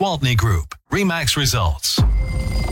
Gwaltney 0.00 0.34
Group, 0.34 0.74
REMAX 0.90 1.36
Results. 1.36 2.00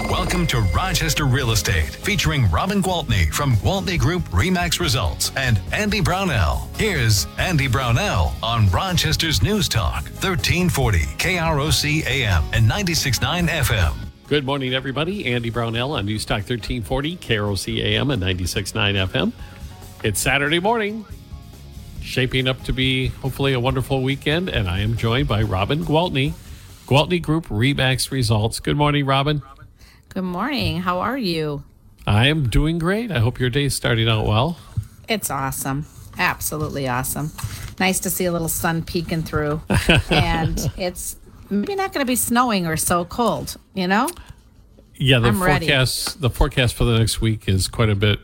Welcome 0.08 0.46
to 0.46 0.60
Rochester 0.74 1.26
Real 1.26 1.50
Estate, 1.50 1.90
featuring 1.90 2.50
Robin 2.50 2.82
Gwaltney 2.82 3.30
from 3.34 3.52
Gwaltney 3.56 3.98
Group 3.98 4.22
REMAX 4.30 4.80
Results 4.80 5.30
and 5.36 5.60
Andy 5.70 6.00
Brownell. 6.00 6.66
Here's 6.78 7.26
Andy 7.36 7.66
Brownell 7.68 8.32
on 8.42 8.70
Rochester's 8.70 9.42
News 9.42 9.68
Talk, 9.68 10.04
1340 10.04 11.00
KROC 11.00 12.06
AM 12.06 12.44
and 12.54 12.64
96.9 12.66 13.46
FM. 13.46 13.94
Good 14.26 14.46
morning, 14.46 14.72
everybody. 14.72 15.26
Andy 15.26 15.50
Brownell 15.50 15.92
on 15.92 16.06
News 16.06 16.24
Talk 16.24 16.48
1340 16.48 17.16
KROC 17.18 17.82
AM 17.84 18.10
and 18.10 18.22
96.9 18.22 19.06
FM. 19.06 19.32
It's 20.02 20.18
Saturday 20.18 20.60
morning, 20.60 21.04
shaping 22.00 22.48
up 22.48 22.62
to 22.62 22.72
be 22.72 23.08
hopefully 23.08 23.52
a 23.52 23.60
wonderful 23.60 24.02
weekend, 24.02 24.48
and 24.48 24.66
I 24.66 24.80
am 24.80 24.96
joined 24.96 25.28
by 25.28 25.42
Robin 25.42 25.84
Gwaltney, 25.84 26.32
Gwaltney 26.88 27.20
Group 27.20 27.48
Remax 27.48 28.10
Results. 28.10 28.60
Good 28.60 28.78
morning, 28.78 29.04
Robin. 29.04 29.42
Good 30.08 30.24
morning. 30.24 30.80
How 30.80 31.00
are 31.00 31.18
you? 31.18 31.62
I 32.06 32.28
am 32.28 32.48
doing 32.48 32.78
great. 32.78 33.12
I 33.12 33.18
hope 33.18 33.38
your 33.38 33.50
day's 33.50 33.74
starting 33.74 34.08
out 34.08 34.26
well. 34.26 34.58
It's 35.06 35.28
awesome. 35.28 35.84
Absolutely 36.16 36.88
awesome. 36.88 37.30
Nice 37.78 38.00
to 38.00 38.10
see 38.10 38.24
a 38.24 38.32
little 38.32 38.48
sun 38.48 38.82
peeking 38.82 39.22
through. 39.22 39.60
and 40.10 40.58
it's 40.78 41.16
maybe 41.50 41.74
not 41.74 41.92
going 41.92 42.00
to 42.00 42.10
be 42.10 42.16
snowing 42.16 42.66
or 42.66 42.78
so 42.78 43.04
cold, 43.04 43.58
you 43.74 43.86
know? 43.86 44.08
Yeah, 44.94 45.18
the 45.18 45.28
I'm 45.28 45.42
ready. 45.42 45.66
forecast 45.66 46.22
the 46.22 46.30
forecast 46.30 46.74
for 46.74 46.84
the 46.84 46.98
next 46.98 47.20
week 47.20 47.50
is 47.50 47.68
quite 47.68 47.90
a 47.90 47.94
bit 47.94 48.18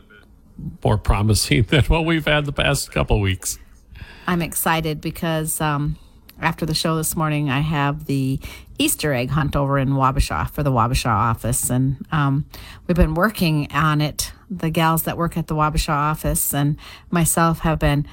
more 0.83 0.97
promising 1.11 1.63
than 1.65 1.83
what 1.83 2.03
we've 2.03 2.25
had 2.25 2.45
the 2.45 2.51
past 2.51 2.91
couple 2.91 3.19
weeks. 3.19 3.59
I'm 4.25 4.41
excited 4.41 5.01
because 5.01 5.61
um, 5.61 5.97
after 6.41 6.65
the 6.65 6.73
show 6.73 6.95
this 6.95 7.15
morning, 7.15 7.49
I 7.49 7.59
have 7.61 8.05
the 8.05 8.39
Easter 8.77 9.13
egg 9.13 9.29
hunt 9.29 9.55
over 9.55 9.77
in 9.79 9.89
Wabasha 9.89 10.49
for 10.49 10.63
the 10.63 10.71
Wabasha 10.71 11.09
office. 11.09 11.69
And 11.69 12.05
um, 12.11 12.45
we've 12.87 12.97
been 12.97 13.13
working 13.13 13.71
on 13.71 14.01
it. 14.01 14.31
The 14.49 14.69
gals 14.69 15.03
that 15.03 15.17
work 15.17 15.37
at 15.37 15.47
the 15.47 15.55
Wabasha 15.55 15.89
office 15.89 16.53
and 16.53 16.77
myself 17.09 17.59
have 17.59 17.79
been 17.79 18.05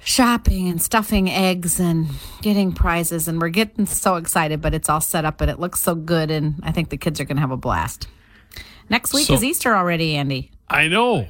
shopping 0.00 0.68
and 0.68 0.80
stuffing 0.80 1.28
eggs 1.30 1.80
and 1.80 2.08
getting 2.42 2.72
prizes. 2.72 3.28
And 3.28 3.40
we're 3.40 3.48
getting 3.50 3.86
so 3.86 4.16
excited, 4.16 4.60
but 4.60 4.74
it's 4.74 4.88
all 4.88 5.00
set 5.00 5.24
up 5.24 5.40
and 5.40 5.50
it 5.50 5.58
looks 5.60 5.80
so 5.80 5.94
good. 5.94 6.30
And 6.30 6.56
I 6.62 6.72
think 6.72 6.88
the 6.90 6.96
kids 6.96 7.20
are 7.20 7.24
going 7.24 7.36
to 7.36 7.40
have 7.42 7.50
a 7.50 7.56
blast. 7.56 8.08
Next 8.90 9.12
week 9.14 9.26
So- 9.26 9.34
is 9.34 9.44
Easter 9.44 9.74
already, 9.76 10.16
Andy. 10.16 10.50
I 10.68 10.88
know. 10.88 11.26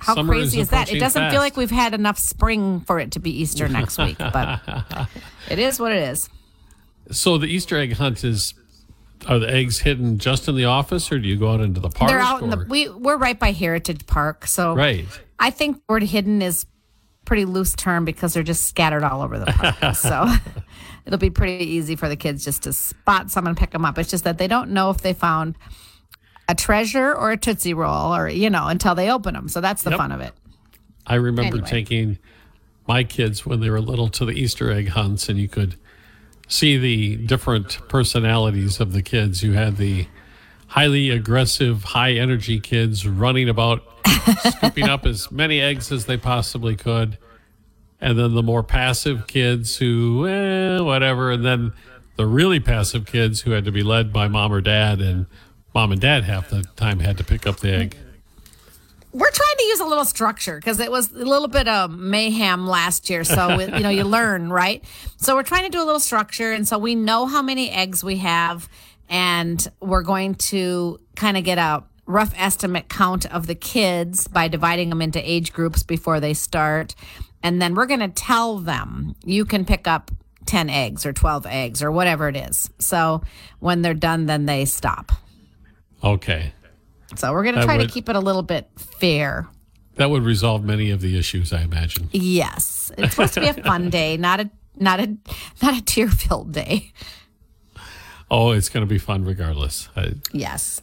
How 0.00 0.14
Summer 0.14 0.32
crazy 0.32 0.60
is 0.60 0.66
is, 0.66 0.70
that? 0.70 0.90
It 0.92 0.98
doesn't 0.98 1.20
fast. 1.20 1.32
feel 1.32 1.40
like 1.40 1.56
we've 1.56 1.70
had 1.70 1.94
enough 1.94 2.18
spring 2.18 2.80
for 2.80 2.98
it 2.98 3.12
to 3.12 3.20
be 3.20 3.30
Easter 3.42 3.68
next 3.68 3.98
week, 3.98 4.18
but 4.32 4.60
it 5.48 5.58
is 5.58 5.78
what 5.78 5.92
it 5.92 6.02
is. 6.02 6.28
So 7.10 7.38
the 7.38 7.46
Easter 7.46 7.76
egg 7.76 7.92
hunt 7.94 8.24
is 8.24 8.54
are 9.28 9.38
the 9.38 9.52
eggs 9.52 9.80
hidden 9.80 10.18
just 10.18 10.48
in 10.48 10.56
the 10.56 10.64
office 10.64 11.12
or 11.12 11.18
do 11.18 11.28
you 11.28 11.36
go 11.36 11.52
out 11.52 11.60
into 11.60 11.80
the 11.80 11.90
park? 11.90 12.10
They're 12.10 12.18
out 12.20 12.40
in 12.42 12.50
the 12.50 12.64
we 12.68 12.88
we're 12.88 13.18
right 13.18 13.38
by 13.38 13.52
Heritage 13.52 14.06
Park, 14.06 14.46
so 14.46 14.74
Right. 14.74 15.06
I 15.38 15.50
think 15.50 15.82
word 15.88 16.02
hidden 16.02 16.40
is 16.40 16.64
pretty 17.26 17.44
loose 17.44 17.74
term 17.74 18.04
because 18.04 18.32
they're 18.32 18.42
just 18.42 18.66
scattered 18.66 19.04
all 19.04 19.20
over 19.22 19.38
the 19.38 19.46
park. 19.46 19.94
so 19.96 20.26
it'll 21.04 21.18
be 21.18 21.30
pretty 21.30 21.64
easy 21.64 21.94
for 21.96 22.08
the 22.08 22.16
kids 22.16 22.44
just 22.44 22.62
to 22.62 22.72
spot 22.72 23.30
some 23.30 23.46
and 23.46 23.56
pick 23.56 23.70
them 23.72 23.84
up. 23.84 23.98
It's 23.98 24.10
just 24.10 24.24
that 24.24 24.38
they 24.38 24.48
don't 24.48 24.70
know 24.70 24.88
if 24.90 25.02
they 25.02 25.12
found 25.12 25.56
a 26.50 26.54
treasure 26.54 27.14
or 27.14 27.30
a 27.30 27.36
tootsie 27.36 27.74
roll, 27.74 28.14
or 28.14 28.28
you 28.28 28.50
know, 28.50 28.66
until 28.66 28.94
they 28.94 29.10
open 29.10 29.34
them. 29.34 29.48
So 29.48 29.60
that's 29.60 29.82
the 29.84 29.90
Yep. 29.90 29.98
fun 29.98 30.12
of 30.12 30.20
it. 30.20 30.32
I 31.06 31.14
remember 31.14 31.56
Anyway. 31.58 31.68
taking 31.68 32.18
my 32.88 33.04
kids 33.04 33.46
when 33.46 33.60
they 33.60 33.70
were 33.70 33.80
little 33.80 34.08
to 34.08 34.24
the 34.24 34.32
Easter 34.32 34.70
egg 34.70 34.88
hunts, 34.88 35.28
and 35.28 35.38
you 35.38 35.48
could 35.48 35.76
see 36.48 36.76
the 36.76 37.16
different 37.24 37.78
personalities 37.88 38.80
of 38.80 38.92
the 38.92 39.02
kids. 39.02 39.42
You 39.42 39.52
had 39.52 39.76
the 39.76 40.06
highly 40.68 41.10
aggressive, 41.10 41.84
high 41.84 42.12
energy 42.12 42.58
kids 42.58 43.06
running 43.06 43.48
about, 43.48 43.82
scooping 44.44 44.88
up 44.88 45.06
as 45.06 45.30
many 45.30 45.60
eggs 45.60 45.92
as 45.92 46.06
they 46.06 46.16
possibly 46.16 46.74
could. 46.76 47.16
And 48.00 48.18
then 48.18 48.34
the 48.34 48.42
more 48.42 48.62
passive 48.62 49.26
kids 49.26 49.76
who, 49.76 50.26
eh, 50.26 50.80
whatever. 50.80 51.30
And 51.30 51.44
then 51.44 51.72
the 52.16 52.26
really 52.26 52.58
passive 52.60 53.04
kids 53.06 53.42
who 53.42 53.50
had 53.52 53.64
to 53.66 53.72
be 53.72 53.82
led 53.82 54.12
by 54.12 54.26
mom 54.26 54.52
or 54.52 54.60
dad, 54.60 55.00
and 55.00 55.26
mom 55.74 55.92
and 55.92 56.00
dad 56.00 56.24
half 56.24 56.50
the 56.50 56.62
time 56.76 57.00
had 57.00 57.18
to 57.18 57.24
pick 57.24 57.46
up 57.46 57.58
the 57.58 57.72
egg. 57.72 57.96
We're 59.12 59.30
trying 59.30 59.56
to 59.58 59.64
use 59.64 59.80
a 59.80 59.86
little 59.86 60.04
structure 60.04 60.56
because 60.56 60.78
it 60.78 60.90
was 60.90 61.10
a 61.10 61.16
little 61.24 61.48
bit 61.48 61.66
of 61.66 61.90
mayhem 61.90 62.66
last 62.68 63.10
year. 63.10 63.24
So, 63.24 63.58
it- 63.58 63.74
you 63.74 63.80
know, 63.80 63.88
you 63.90 64.04
learn, 64.18 64.52
right? 64.52 64.84
So, 65.16 65.34
we're 65.34 65.42
trying 65.42 65.64
to 65.64 65.70
do 65.70 65.78
a 65.82 65.84
little 65.84 65.98
structure. 66.00 66.52
And 66.52 66.66
so 66.66 66.78
we 66.78 66.94
know 66.94 67.26
how 67.26 67.42
many 67.42 67.70
eggs 67.70 68.04
we 68.04 68.18
have. 68.18 68.68
And 69.08 69.66
we're 69.80 70.02
going 70.04 70.36
to 70.36 71.00
kind 71.16 71.36
of 71.36 71.42
get 71.42 71.58
a 71.58 71.82
rough 72.06 72.32
estimate 72.36 72.88
count 72.88 73.26
of 73.32 73.48
the 73.48 73.56
kids 73.56 74.28
by 74.28 74.46
dividing 74.46 74.88
them 74.90 75.02
into 75.02 75.18
age 75.28 75.52
groups 75.52 75.82
before 75.82 76.20
they 76.20 76.34
start. 76.34 76.94
And 77.42 77.60
then 77.60 77.74
we're 77.74 77.86
going 77.86 78.00
to 78.00 78.08
tell 78.08 78.58
them 78.58 79.16
you 79.24 79.44
can 79.44 79.64
pick 79.64 79.88
up 79.88 80.12
10 80.46 80.70
eggs 80.70 81.04
or 81.04 81.12
12 81.12 81.46
eggs 81.46 81.82
or 81.82 81.90
whatever 81.90 82.28
it 82.28 82.36
is. 82.36 82.70
So, 82.78 83.22
when 83.58 83.82
they're 83.82 83.92
done, 83.94 84.26
then 84.26 84.46
they 84.46 84.66
stop. 84.66 85.10
Okay. 86.02 86.52
So, 87.16 87.32
we're 87.32 87.42
going 87.42 87.56
to 87.56 87.64
try 87.64 87.76
would- 87.76 87.88
to 87.88 87.92
keep 87.92 88.08
it 88.08 88.16
a 88.16 88.20
little 88.20 88.42
bit 88.42 88.68
fair. 88.76 89.48
That 89.96 90.10
would 90.10 90.22
resolve 90.22 90.64
many 90.64 90.90
of 90.90 91.00
the 91.00 91.18
issues, 91.18 91.52
I 91.52 91.62
imagine. 91.62 92.08
Yes, 92.12 92.90
it's 92.96 93.10
supposed 93.14 93.34
to 93.34 93.40
be 93.40 93.48
a 93.48 93.54
fun 93.54 93.90
day, 93.98 94.16
not 94.16 94.40
a 94.40 94.50
not 94.76 94.98
a 95.00 95.14
not 95.60 95.76
a 95.76 95.82
tear 95.82 96.08
filled 96.08 96.52
day. 96.52 96.92
Oh, 98.30 98.52
it's 98.52 98.68
going 98.68 98.86
to 98.86 98.88
be 98.88 98.98
fun 98.98 99.24
regardless. 99.24 99.88
I, 99.96 100.12
Yes. 100.32 100.80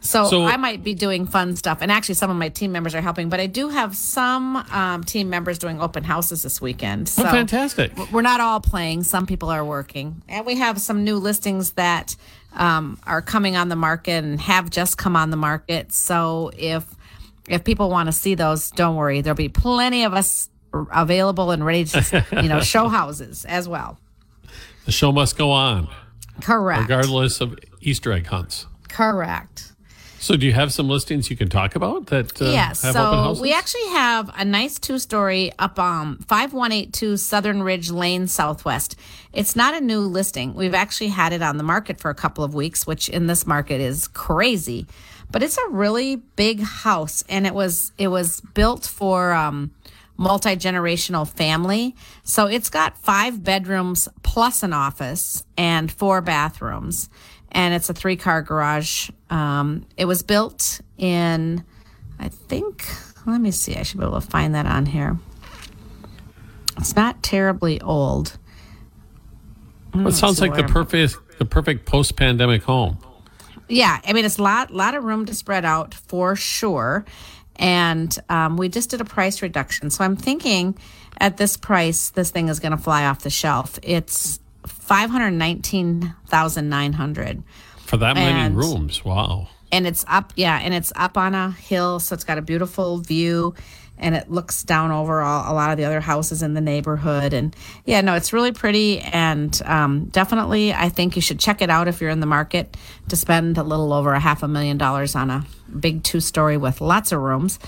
So, 0.00 0.24
So- 0.26 0.44
I 0.44 0.56
might 0.56 0.82
be 0.82 0.94
doing 0.94 1.26
fun 1.26 1.54
stuff, 1.54 1.78
and 1.82 1.92
actually, 1.92 2.16
some 2.16 2.30
of 2.30 2.36
my 2.36 2.48
team 2.48 2.72
members 2.72 2.94
are 2.96 3.00
helping. 3.00 3.28
But 3.28 3.38
I 3.38 3.46
do 3.46 3.68
have 3.68 3.94
some 3.94 4.56
um, 4.56 5.04
team 5.04 5.30
members 5.30 5.58
doing 5.58 5.80
open 5.80 6.02
houses 6.02 6.42
this 6.42 6.60
weekend. 6.60 7.08
So 7.08 7.22
oh, 7.22 7.30
fantastic. 7.30 7.92
we're 8.10 8.22
not 8.22 8.40
all 8.40 8.60
playing. 8.60 9.04
Some 9.04 9.26
people 9.26 9.50
are 9.50 9.64
working, 9.64 10.22
and 10.28 10.44
we 10.44 10.56
have 10.56 10.80
some 10.80 11.04
new 11.04 11.18
listings 11.18 11.72
that 11.72 12.16
um, 12.54 12.98
are 13.06 13.22
coming 13.22 13.56
on 13.56 13.68
the 13.68 13.76
market 13.76 14.24
and 14.24 14.40
have 14.40 14.70
just 14.70 14.98
come 14.98 15.16
on 15.16 15.30
the 15.30 15.36
market. 15.36 15.92
So 15.92 16.50
if 16.56 16.84
if 17.48 17.64
people 17.64 17.90
want 17.90 18.06
to 18.06 18.12
see 18.12 18.34
those, 18.34 18.70
don't 18.70 18.96
worry. 18.96 19.20
There'll 19.20 19.36
be 19.36 19.48
plenty 19.48 20.04
of 20.04 20.14
us 20.14 20.48
available 20.92 21.50
and 21.50 21.64
ready 21.64 21.84
to 21.84 22.26
you 22.32 22.48
know 22.48 22.60
show 22.60 22.88
houses 22.98 23.44
as 23.44 23.68
well. 23.68 23.98
The 24.84 24.92
show 24.92 25.12
must 25.12 25.36
go 25.36 25.50
on, 25.50 25.88
Correct. 26.40 26.82
regardless 26.82 27.40
of 27.40 27.58
Easter 27.80 28.12
egg 28.12 28.26
hunts. 28.26 28.66
Correct. 28.88 29.71
So, 30.22 30.36
do 30.36 30.46
you 30.46 30.52
have 30.52 30.72
some 30.72 30.88
listings 30.88 31.30
you 31.30 31.36
can 31.36 31.48
talk 31.48 31.74
about 31.74 32.06
that 32.06 32.40
uh, 32.40 32.44
yes. 32.44 32.82
have 32.82 32.94
open 32.94 33.10
So 33.10 33.22
houses? 33.24 33.42
we 33.42 33.52
actually 33.52 33.88
have 33.88 34.30
a 34.36 34.44
nice 34.44 34.78
two 34.78 35.00
story 35.00 35.50
up 35.58 35.80
um 35.80 36.18
5182 36.28 37.16
Southern 37.16 37.60
Ridge 37.60 37.90
Lane 37.90 38.28
Southwest. 38.28 38.94
It's 39.32 39.56
not 39.56 39.74
a 39.74 39.80
new 39.80 39.98
listing. 39.98 40.54
We've 40.54 40.74
actually 40.74 41.08
had 41.08 41.32
it 41.32 41.42
on 41.42 41.56
the 41.56 41.64
market 41.64 42.00
for 42.00 42.08
a 42.08 42.14
couple 42.14 42.44
of 42.44 42.54
weeks, 42.54 42.86
which 42.86 43.08
in 43.08 43.26
this 43.26 43.48
market 43.48 43.80
is 43.80 44.06
crazy. 44.06 44.86
But 45.32 45.42
it's 45.42 45.58
a 45.58 45.68
really 45.70 46.14
big 46.36 46.60
house 46.60 47.24
and 47.28 47.44
it 47.44 47.52
was 47.52 47.90
it 47.98 48.06
was 48.06 48.40
built 48.54 48.86
for 48.86 49.32
um 49.32 49.72
multi-generational 50.16 51.26
family. 51.26 51.96
So 52.22 52.46
it's 52.46 52.70
got 52.70 52.96
5 52.96 53.42
bedrooms 53.42 54.08
plus 54.22 54.62
an 54.62 54.72
office 54.72 55.42
and 55.56 55.90
4 55.90 56.20
bathrooms 56.20 57.08
and 57.52 57.72
it's 57.74 57.88
a 57.88 57.94
three-car 57.94 58.42
garage. 58.42 59.10
Um 59.30 59.86
it 59.96 60.06
was 60.06 60.22
built 60.22 60.80
in 60.98 61.64
I 62.18 62.28
think, 62.28 62.86
let 63.26 63.40
me 63.40 63.50
see, 63.50 63.76
I 63.76 63.82
should 63.82 64.00
be 64.00 64.06
able 64.06 64.20
to 64.20 64.26
find 64.26 64.54
that 64.54 64.66
on 64.66 64.86
here. 64.86 65.18
It's 66.78 66.96
not 66.96 67.22
terribly 67.22 67.80
old. 67.80 68.38
Well, 69.94 70.08
it 70.08 70.12
sounds 70.12 70.40
like 70.40 70.54
the 70.54 70.64
perfect 70.64 71.16
the 71.38 71.44
perfect 71.44 71.86
post 71.86 72.16
pandemic 72.16 72.62
home. 72.62 72.98
Yeah, 73.68 74.00
I 74.04 74.12
mean, 74.12 74.24
it's 74.24 74.38
a 74.38 74.42
lot, 74.42 74.70
lot 74.70 74.94
of 74.94 75.04
room 75.04 75.26
to 75.26 75.34
spread 75.34 75.64
out 75.64 75.94
for 75.94 76.36
sure. 76.36 77.04
And 77.56 78.16
um, 78.28 78.56
we 78.56 78.68
just 78.68 78.90
did 78.90 79.00
a 79.00 79.04
price 79.04 79.42
reduction. 79.42 79.90
So 79.90 80.04
I'm 80.04 80.16
thinking 80.16 80.76
at 81.18 81.36
this 81.36 81.56
price, 81.56 82.10
this 82.10 82.30
thing 82.30 82.48
is 82.48 82.60
going 82.60 82.72
to 82.72 82.78
fly 82.78 83.06
off 83.06 83.20
the 83.20 83.30
shelf. 83.30 83.78
It's 83.82 84.40
519900 84.66 87.42
For 87.84 87.96
that 87.98 88.14
many 88.14 88.54
rooms. 88.54 89.04
Wow. 89.04 89.48
and 89.70 89.86
it's 89.86 90.04
up 90.08 90.32
yeah 90.36 90.58
and 90.58 90.74
it's 90.74 90.92
up 90.96 91.16
on 91.16 91.34
a 91.34 91.50
hill 91.52 92.00
so 92.00 92.14
it's 92.14 92.24
got 92.24 92.38
a 92.38 92.42
beautiful 92.42 92.98
view 92.98 93.54
and 93.98 94.14
it 94.16 94.30
looks 94.30 94.62
down 94.64 94.90
over 94.90 95.20
all, 95.20 95.52
a 95.52 95.54
lot 95.54 95.70
of 95.70 95.76
the 95.76 95.84
other 95.84 96.00
houses 96.00 96.42
in 96.42 96.54
the 96.54 96.60
neighborhood 96.60 97.32
and 97.32 97.54
yeah 97.84 98.00
no 98.00 98.14
it's 98.14 98.32
really 98.32 98.52
pretty 98.52 98.98
and 99.00 99.60
um, 99.64 100.06
definitely 100.06 100.72
i 100.72 100.88
think 100.88 101.14
you 101.16 101.22
should 101.22 101.38
check 101.38 101.62
it 101.62 101.70
out 101.70 101.88
if 101.88 102.00
you're 102.00 102.10
in 102.10 102.20
the 102.20 102.26
market 102.26 102.76
to 103.08 103.16
spend 103.16 103.58
a 103.58 103.62
little 103.62 103.92
over 103.92 104.12
a 104.12 104.20
half 104.20 104.42
a 104.42 104.48
million 104.48 104.78
dollars 104.78 105.14
on 105.14 105.30
a 105.30 105.44
big 105.78 106.02
two 106.02 106.20
story 106.20 106.56
with 106.56 106.80
lots 106.80 107.12
of 107.12 107.20
rooms 107.20 107.58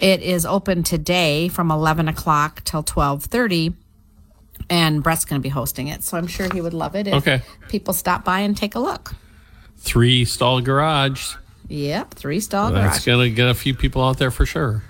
it 0.00 0.20
is 0.22 0.44
open 0.46 0.82
today 0.82 1.48
from 1.48 1.70
11 1.70 2.08
o'clock 2.08 2.62
till 2.64 2.82
12.30 2.82 3.74
and 4.72 5.02
Brett's 5.02 5.26
going 5.26 5.38
to 5.38 5.42
be 5.42 5.50
hosting 5.50 5.88
it. 5.88 6.02
So 6.02 6.16
I'm 6.16 6.26
sure 6.26 6.48
he 6.50 6.62
would 6.62 6.72
love 6.72 6.96
it 6.96 7.06
if 7.06 7.14
Okay. 7.14 7.42
people 7.68 7.92
stop 7.92 8.24
by 8.24 8.40
and 8.40 8.56
take 8.56 8.74
a 8.74 8.78
look. 8.78 9.14
Three 9.76 10.24
stall 10.24 10.62
garage. 10.62 11.34
Yep, 11.68 12.14
three 12.14 12.40
stall 12.40 12.70
That's 12.72 13.04
garage. 13.04 13.04
going 13.04 13.30
to 13.30 13.34
get 13.36 13.48
a 13.48 13.54
few 13.54 13.74
people 13.74 14.02
out 14.02 14.16
there 14.18 14.30
for 14.30 14.46
sure. 14.46 14.82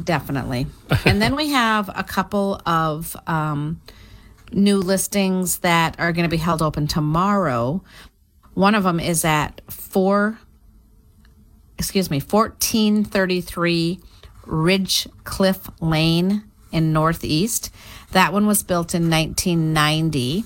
Definitely. 0.00 0.66
and 1.04 1.20
then 1.20 1.34
we 1.34 1.48
have 1.48 1.90
a 1.94 2.04
couple 2.04 2.60
of 2.66 3.16
um, 3.26 3.80
new 4.52 4.76
listings 4.78 5.58
that 5.58 5.98
are 5.98 6.12
going 6.12 6.24
to 6.24 6.30
be 6.30 6.36
held 6.36 6.62
open 6.62 6.86
tomorrow. 6.86 7.82
One 8.54 8.76
of 8.76 8.84
them 8.84 9.00
is 9.00 9.24
at 9.24 9.60
four, 9.68 10.38
excuse 11.78 12.10
me, 12.10 12.20
1433 12.20 13.98
Ridge 14.46 15.08
Cliff 15.24 15.68
Lane 15.80 16.44
in 16.74 16.92
Northeast. 16.92 17.72
That 18.10 18.32
one 18.32 18.46
was 18.46 18.62
built 18.62 18.94
in 18.94 19.08
1990 19.08 20.44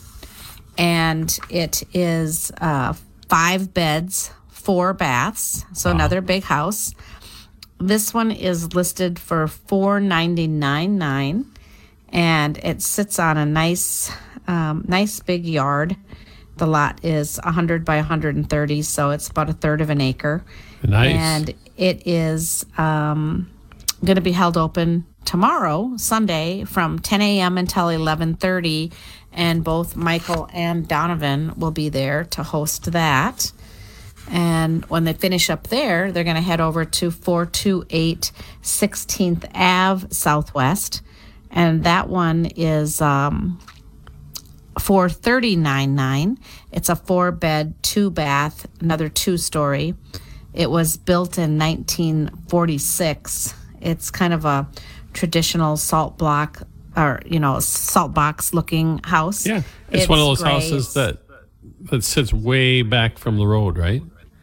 and 0.78 1.38
it 1.50 1.82
is 1.92 2.52
uh, 2.60 2.94
five 3.28 3.74
beds, 3.74 4.30
four 4.48 4.94
baths. 4.94 5.66
So 5.72 5.90
another 5.90 6.20
big 6.20 6.44
house. 6.44 6.94
This 7.80 8.14
one 8.14 8.30
is 8.30 8.74
listed 8.74 9.18
for 9.18 9.48
four 9.48 10.00
ninety 10.00 10.46
nine 10.46 10.98
nine, 10.98 11.46
and 12.10 12.56
it 12.58 12.80
sits 12.82 13.18
on 13.18 13.36
a 13.36 13.46
nice, 13.46 14.10
um, 14.46 14.84
nice 14.88 15.20
big 15.20 15.44
yard. 15.46 15.96
The 16.56 16.66
lot 16.66 17.04
is 17.04 17.38
hundred 17.42 17.84
by 17.84 17.98
hundred 17.98 18.36
and 18.36 18.48
thirty, 18.48 18.82
so 18.82 19.10
it's 19.10 19.28
about 19.28 19.50
a 19.50 19.52
third 19.52 19.80
of 19.80 19.90
an 19.90 20.00
acre. 20.00 20.44
Nice. 20.82 21.14
And 21.14 21.54
it 21.76 22.06
is 22.06 22.64
um, 22.76 23.48
going 24.04 24.16
to 24.16 24.22
be 24.22 24.32
held 24.32 24.56
open 24.56 25.06
tomorrow, 25.28 25.92
Sunday, 25.98 26.64
from 26.64 26.98
10 26.98 27.20
a.m. 27.20 27.58
until 27.58 27.88
11:30, 27.88 28.90
and 29.30 29.62
both 29.62 29.94
Michael 29.94 30.48
and 30.54 30.88
Donovan 30.88 31.52
will 31.58 31.70
be 31.70 31.90
there 31.90 32.24
to 32.30 32.42
host 32.42 32.92
that. 32.92 33.52
And 34.30 34.86
when 34.86 35.04
they 35.04 35.12
finish 35.12 35.50
up 35.50 35.66
there, 35.66 36.10
they're 36.12 36.24
going 36.24 36.36
to 36.36 36.42
head 36.42 36.62
over 36.62 36.86
to 36.86 37.10
428 37.10 38.32
16th 38.62 39.44
Ave 39.54 40.06
Southwest. 40.10 41.02
And 41.50 41.84
that 41.84 42.08
one 42.08 42.46
is 42.56 43.02
um, 43.02 43.60
4399. 44.80 46.38
It's 46.72 46.88
a 46.88 46.96
four 46.96 47.32
bed, 47.32 47.74
two 47.82 48.10
bath, 48.10 48.66
another 48.80 49.10
two 49.10 49.36
story. 49.36 49.94
It 50.54 50.70
was 50.70 50.96
built 50.96 51.36
in 51.36 51.58
1946. 51.58 53.54
It's 53.80 54.10
kind 54.10 54.32
of 54.32 54.44
a 54.44 54.66
traditional 55.12 55.76
salt 55.76 56.18
block 56.18 56.62
or, 56.96 57.20
you 57.26 57.38
know, 57.40 57.60
salt 57.60 58.14
box 58.14 58.52
looking 58.52 59.00
house. 59.04 59.46
yeah. 59.46 59.62
It's, 59.90 60.08
one 60.08 60.18
of 60.18 60.24
those 60.24 60.42
great. 60.42 60.52
houses 60.52 60.94
that 60.94 61.18
that 61.90 62.02
sits 62.04 62.32
way 62.32 62.82
back 62.82 63.18
from 63.18 63.36
the 63.36 63.46
road, 63.46 63.78
right? 63.78 64.02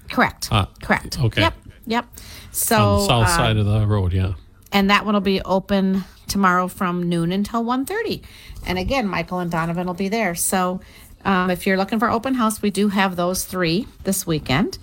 Correct. 0.10 0.50
Ah, 0.52 0.70
Correct. 0.82 1.20
okay. 1.20 1.42
Yep. 1.42 1.54
Yep. 1.88 2.06
So 2.52 2.76
On 2.78 3.00
the 3.00 3.06
south 3.08 3.24
uh, 3.28 3.38
side 3.38 3.58
of 3.58 3.66
the 3.66 3.86
road, 3.86 4.14
yeah. 4.14 4.34
and 4.72 4.90
that 4.90 5.06
one 5.06 5.14
will 5.14 5.22
be 5.22 5.42
open 5.42 6.04
tomorrow 6.28 6.68
from 6.68 7.08
noon 7.08 7.32
until 7.32 7.64
1.30 7.64 8.24
and 8.66 8.80
again 8.80 9.08
michael 9.08 9.40
and 9.40 9.52
donovan 9.52 9.86
will 9.88 9.94
be 9.94 10.10
there 10.10 10.36
so 10.36 10.82
um, 11.24 11.50
if 11.50 11.66
you're 11.66 11.78
looking 11.78 12.00
for 12.00 12.10
open 12.10 12.34
house 12.34 12.62
we 12.62 12.70
do 12.70 12.90
have 12.90 13.16
those 13.16 13.46
three 13.46 13.88
this 14.04 14.26
weekend 14.26 14.78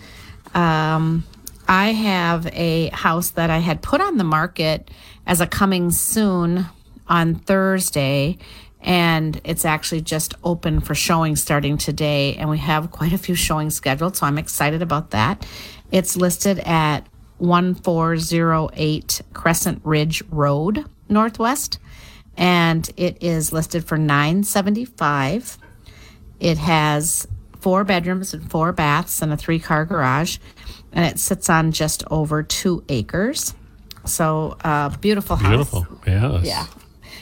um, 0.55 1.25
i 1.69 1.88
have 1.93 2.46
a 2.52 2.88
house 2.90 3.31
that 3.31 3.50
i 3.50 3.58
had 3.58 3.82
put 3.82 4.00
on 4.00 4.19
the 4.19 4.25
market 4.25 4.90
as 5.27 5.41
a 5.41 5.47
coming 5.47 5.91
soon 5.91 6.67
on 7.09 7.35
thursday 7.35 8.37
and 8.81 9.41
it's 9.45 9.65
actually 9.65 10.01
just 10.01 10.35
open 10.43 10.81
for 10.81 10.95
showing 10.95 11.37
starting 11.37 11.77
today 11.77 12.35
and 12.37 12.51
we 12.51 12.59
have 12.59 12.91
quite 12.91 13.13
a 13.13 13.19
few 13.19 13.35
showings 13.35 13.75
scheduled 13.75 14.17
so 14.17 14.27
i'm 14.27 14.39
excited 14.39 14.83
about 14.83 15.11
that 15.11 15.47
it's 15.91 16.17
listed 16.17 16.59
at 16.61 17.07
1408 17.43 19.21
Crescent 19.33 19.81
Ridge 19.83 20.23
Road, 20.31 20.85
Northwest, 21.09 21.81
and 22.37 22.89
it 22.97 23.21
is 23.21 23.53
listed 23.53 23.85
for 23.85 23.99
975. 23.99 25.59
It 26.39 26.59
has 26.59 27.27
four 27.61 27.83
bedrooms 27.83 28.33
and 28.33 28.49
four 28.49 28.73
baths 28.73 29.21
and 29.23 29.33
a 29.33 29.37
three-car 29.37 29.87
garage, 29.87 30.39
and 30.93 31.05
it 31.05 31.19
sits 31.19 31.51
on 31.51 31.73
just 31.73 32.05
over 32.13 32.45
two 32.45 32.85
acres. 32.89 33.55
So, 34.04 34.56
uh, 34.64 34.90
beautiful 34.99 35.37
house. 35.37 35.49
Beautiful. 35.49 35.87
Yes. 36.06 36.44
Yeah. 36.44 36.66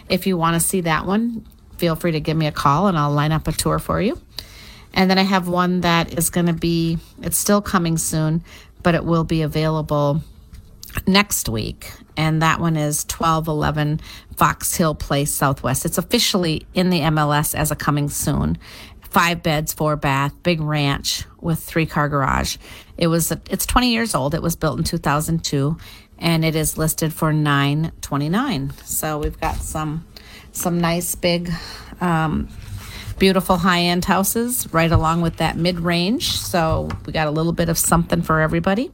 If 0.09 0.27
you 0.27 0.37
want 0.37 0.61
to 0.61 0.67
see 0.67 0.83
that 0.83 1.07
one, 1.07 1.47
feel 1.77 1.97
free 1.97 2.13
to 2.13 2.21
give 2.21 2.37
me 2.37 2.47
a 2.47 2.53
call 2.53 2.89
and 2.89 2.99
I'll 2.99 3.13
line 3.13 3.33
up 3.33 3.49
a 3.49 3.53
tour 3.53 3.79
for 3.79 4.01
you. 4.01 4.21
And 4.93 5.11
then 5.11 5.19
I 5.19 5.23
have 5.23 5.49
one 5.49 5.83
that 5.83 6.19
is 6.19 6.31
going 6.31 6.47
to 6.47 6.53
be, 6.53 6.99
it's 7.23 7.39
still 7.39 7.63
coming 7.63 7.97
soon, 7.97 8.43
but 8.83 8.95
it 8.95 9.05
will 9.05 9.25
be 9.25 9.43
available 9.43 10.21
next 11.07 11.49
week. 11.49 11.91
And 12.17 12.43
that 12.43 12.61
one 12.61 12.77
is 12.77 13.05
1211 13.05 14.01
Fox 14.37 14.75
Hill 14.75 14.95
Place 14.95 15.33
Southwest. 15.33 15.85
It's 15.85 15.99
officially 15.99 16.67
in 16.75 16.91
the 16.91 17.01
MLS 17.01 17.55
as 17.55 17.71
a 17.71 17.77
coming 17.77 18.09
soon. 18.09 18.59
Five 19.01 19.43
beds, 19.43 19.73
four 19.73 19.97
bath, 19.97 20.35
big 20.43 20.61
ranch 20.61 21.25
with 21.41 21.61
three 21.61 21.87
car 21.87 22.09
garage. 22.09 22.59
It 22.97 23.09
was 23.09 23.33
it's 23.33 23.67
20 23.67 23.91
years 23.91 24.15
old. 24.15 24.35
It 24.35 24.43
was 24.43 24.55
built 24.55 24.79
in 24.79 24.85
2002 24.85 25.77
and 26.21 26.45
it 26.45 26.55
is 26.55 26.77
listed 26.77 27.13
for 27.13 27.33
929. 27.33 28.73
So 28.85 29.19
we've 29.19 29.41
got 29.41 29.57
some 29.57 30.07
some 30.53 30.81
nice 30.81 31.15
big 31.15 31.51
um, 32.01 32.49
beautiful 33.19 33.57
high-end 33.57 34.05
houses 34.05 34.67
right 34.73 34.91
along 34.91 35.21
with 35.21 35.37
that 35.37 35.57
mid-range 35.57 36.31
so 36.31 36.89
we 37.07 37.13
got 37.13 37.27
a 37.27 37.31
little 37.31 37.53
bit 37.53 37.69
of 37.69 37.79
something 37.79 38.23
for 38.23 38.41
everybody 38.41 38.91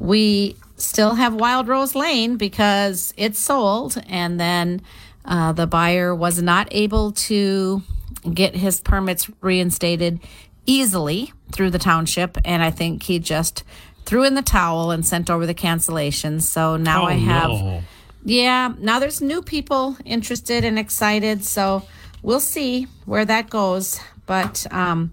we 0.00 0.56
still 0.76 1.14
have 1.14 1.32
wild 1.32 1.68
rose 1.68 1.94
lane 1.94 2.36
because 2.36 3.14
it's 3.16 3.38
sold 3.38 3.96
and 4.08 4.38
then 4.38 4.82
uh, 5.24 5.52
the 5.52 5.66
buyer 5.66 6.14
was 6.14 6.42
not 6.42 6.68
able 6.72 7.12
to 7.12 7.82
get 8.34 8.54
his 8.54 8.80
permits 8.80 9.30
reinstated 9.40 10.20
easily 10.66 11.32
through 11.52 11.70
the 11.70 11.78
township 11.78 12.36
and 12.44 12.62
i 12.62 12.70
think 12.70 13.04
he 13.04 13.18
just 13.18 13.62
threw 14.06 14.24
in 14.24 14.34
the 14.34 14.42
towel 14.42 14.90
and 14.92 15.04
sent 15.04 15.28
over 15.28 15.44
the 15.46 15.54
cancellation 15.54 16.40
so 16.40 16.76
now 16.76 17.02
Oh, 17.02 17.06
i 17.06 17.12
have 17.14 17.50
no. 17.50 17.82
yeah, 18.24 18.72
now 18.78 18.98
there's 18.98 19.20
new 19.20 19.42
people 19.42 19.96
interested 20.04 20.64
and 20.64 20.78
excited, 20.78 21.44
so 21.44 21.82
we'll 22.22 22.40
see 22.40 22.86
where 23.04 23.24
that 23.24 23.50
goes. 23.50 24.00
But 24.26 24.66
um, 24.72 25.12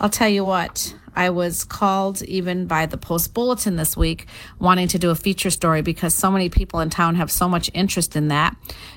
I'll 0.00 0.08
tell 0.10 0.28
you 0.28 0.44
what, 0.44 0.94
I 1.14 1.30
was 1.30 1.62
called 1.64 2.22
even 2.22 2.66
by 2.66 2.86
the 2.86 2.96
Post 2.96 3.34
Bulletin 3.34 3.76
this 3.76 3.96
week 3.96 4.26
wanting 4.58 4.88
to 4.88 4.98
do 4.98 5.10
a 5.10 5.14
feature 5.16 5.50
story 5.50 5.82
because 5.82 6.14
so 6.14 6.30
many 6.30 6.48
people 6.48 6.80
in 6.80 6.90
town 6.90 7.14
have 7.16 7.30
so 7.30 7.48
much 7.48 7.70
interest 7.74 8.16
in 8.16 8.28
that. 8.28 8.56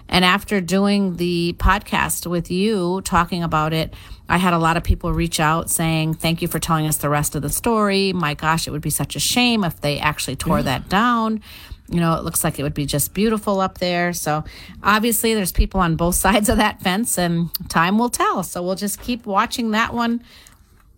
And 0.10 0.26
after 0.26 0.62
doing 0.62 1.16
the 1.18 1.54
podcast 1.60 2.26
with 2.28 2.50
you 2.52 3.02
talking 3.04 3.44
about 3.44 3.74
it, 3.74 3.94
I 4.32 4.38
had 4.38 4.54
a 4.54 4.58
lot 4.58 4.78
of 4.78 4.84
people 4.84 5.12
reach 5.12 5.42
out 5.42 5.70
saying, 5.70 6.14
Thank 6.14 6.42
you 6.42 6.48
for 6.48 6.58
telling 6.58 6.88
us 6.88 6.98
the 6.98 7.10
rest 7.10 7.36
of 7.36 7.42
the 7.42 7.50
story. 7.50 8.14
My 8.14 8.34
gosh, 8.34 8.66
it 8.66 8.72
would 8.72 8.82
be 8.82 8.90
such 8.90 9.18
a 9.18 9.20
shame 9.20 9.64
if 9.66 9.82
they 9.82 10.00
actually 10.00 10.38
tore 10.38 10.64
that 10.64 10.88
down 10.90 11.42
you 11.90 12.00
know 12.00 12.14
it 12.16 12.24
looks 12.24 12.44
like 12.44 12.58
it 12.58 12.64
would 12.64 12.74
be 12.74 12.86
just 12.86 13.14
beautiful 13.14 13.60
up 13.60 13.80
there 13.80 14.14
so 14.14 14.44
obviously 14.82 15.34
there's 15.34 15.52
people 15.52 15.80
on 15.80 15.96
both 15.96 16.16
sides 16.26 16.48
of 16.50 16.58
that 16.58 16.82
fence 16.82 17.18
and 17.18 17.50
time 17.70 17.98
will 18.00 18.10
tell 18.10 18.44
so 18.44 18.64
we'll 18.64 18.76
just 18.76 19.02
keep 19.02 19.26
watching 19.26 19.72
that 19.72 19.94
one 19.94 20.24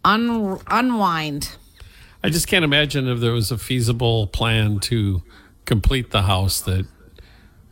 un- 0.05 0.59
unwind 0.67 1.55
I 2.25 2.29
just 2.29 2.47
can't 2.47 2.63
imagine 2.63 3.07
if 3.07 3.19
there 3.19 3.33
was 3.33 3.51
a 3.51 3.57
feasible 3.57 4.27
plan 4.27 4.79
to 4.81 5.23
complete 5.65 6.11
the 6.11 6.21
house 6.21 6.61
that 6.61 6.85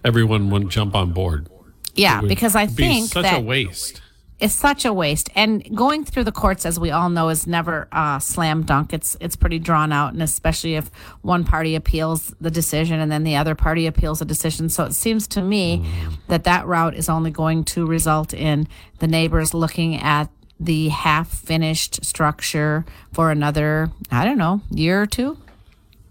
everyone 0.04 0.50
wouldn't 0.50 0.72
jump 0.72 0.96
on 0.96 1.14
board. 1.14 1.48
yeah 1.94 2.22
would 2.22 2.28
because 2.28 2.56
i 2.56 2.66
be 2.66 2.74
think 2.74 3.10
such 3.12 3.24
that 3.24 3.38
a 3.38 3.42
waste. 3.42 4.02
It's 4.42 4.56
such 4.56 4.84
a 4.86 4.92
waste 4.92 5.30
and 5.36 5.64
going 5.78 6.04
through 6.04 6.24
the 6.24 6.32
courts 6.32 6.66
as 6.66 6.80
we 6.80 6.90
all 6.92 7.10
know 7.10 7.30
is 7.30 7.46
never 7.46 7.88
a 7.92 8.20
slam 8.20 8.64
dunk 8.64 8.92
it's 8.92 9.16
it's 9.22 9.36
pretty 9.36 9.60
drawn 9.60 9.92
out 9.94 10.14
and 10.14 10.22
especially 10.24 10.74
if 10.76 10.90
one 11.22 11.44
party 11.44 11.76
appeals 11.76 12.34
the 12.42 12.50
decision 12.52 13.00
and 13.00 13.12
then 13.12 13.24
the 13.24 13.36
other 13.36 13.54
party 13.56 13.86
appeals 13.88 14.20
the 14.20 14.26
decision 14.26 14.68
so 14.68 14.84
it 14.84 14.94
seems 14.94 15.28
to 15.28 15.42
me 15.42 15.86
that 16.28 16.44
that 16.44 16.66
route 16.66 16.96
is 16.96 17.08
only 17.08 17.30
going 17.32 17.64
to 17.64 17.86
result 17.86 18.34
in 18.34 18.68
the 19.00 19.08
neighbors 19.08 19.54
looking 19.54 19.96
at 19.96 20.28
the 20.60 20.90
half 20.90 21.28
finished 21.30 22.04
structure 22.04 22.84
for 23.14 23.32
another 23.32 23.90
i 24.12 24.26
don't 24.26 24.38
know 24.40 24.60
year 24.72 25.02
or 25.02 25.06
two 25.08 25.38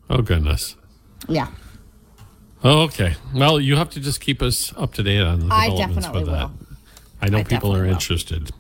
Oh 0.09 0.23
goodness. 0.23 0.75
yeah 1.29 1.49
oh, 2.65 2.83
Okay. 2.83 3.15
Well, 3.35 3.61
you 3.61 3.77
have 3.77 3.91
to 3.91 4.01
just 4.01 4.21
keep 4.21 4.43
us 4.43 4.73
up 4.77 4.93
to 4.95 5.03
date 5.03 5.21
on 5.23 5.39
the 5.49 5.55
I 5.55 5.69
developments 5.71 6.07
definitely 6.07 6.23
with 6.25 6.33
that. 6.33 6.51
will. 6.51 6.67
I 7.23 7.29
know 7.29 7.39
I 7.39 7.45
people 7.45 7.75
are 7.75 7.83
will. 7.83 7.91
interested. 7.91 8.51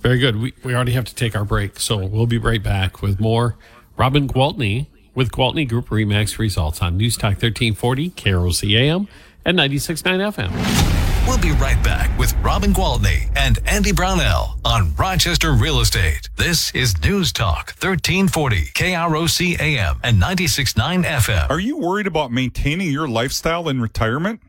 Very 0.00 0.18
good. 0.18 0.36
We, 0.36 0.54
we 0.62 0.74
already 0.74 0.92
have 0.92 1.04
to 1.06 1.14
take 1.14 1.34
our 1.34 1.44
break, 1.44 1.78
so 1.80 2.04
we'll 2.04 2.26
be 2.26 2.38
right 2.38 2.62
back 2.62 3.02
with 3.02 3.18
more 3.20 3.56
Robin 3.96 4.28
Gwaltney 4.28 4.86
with 5.14 5.32
Gwaltney 5.32 5.68
Group 5.68 5.88
Remax 5.88 6.38
results 6.38 6.80
on 6.80 6.96
News 6.96 7.16
Talk 7.16 7.30
1340, 7.42 8.10
KROC 8.10 8.78
AM, 8.78 9.08
and 9.44 9.58
96.9 9.58 10.32
FM. 10.32 11.08
We'll 11.26 11.38
be 11.38 11.50
right 11.60 11.82
back 11.84 12.16
with 12.18 12.32
Robin 12.36 12.72
Gwaltney 12.72 13.28
and 13.36 13.58
Andy 13.66 13.92
Brownell 13.92 14.58
on 14.64 14.94
Rochester 14.94 15.52
Real 15.52 15.80
Estate. 15.80 16.30
This 16.36 16.74
is 16.74 16.98
News 17.02 17.32
Talk 17.32 17.74
1340 17.80 18.66
KROC 18.74 19.60
AM 19.60 20.00
and 20.02 20.22
96.9 20.22 21.04
FM. 21.04 21.50
Are 21.50 21.60
you 21.60 21.76
worried 21.76 22.06
about 22.06 22.32
maintaining 22.32 22.90
your 22.90 23.08
lifestyle 23.08 23.68
in 23.68 23.80
retirement? 23.80 24.40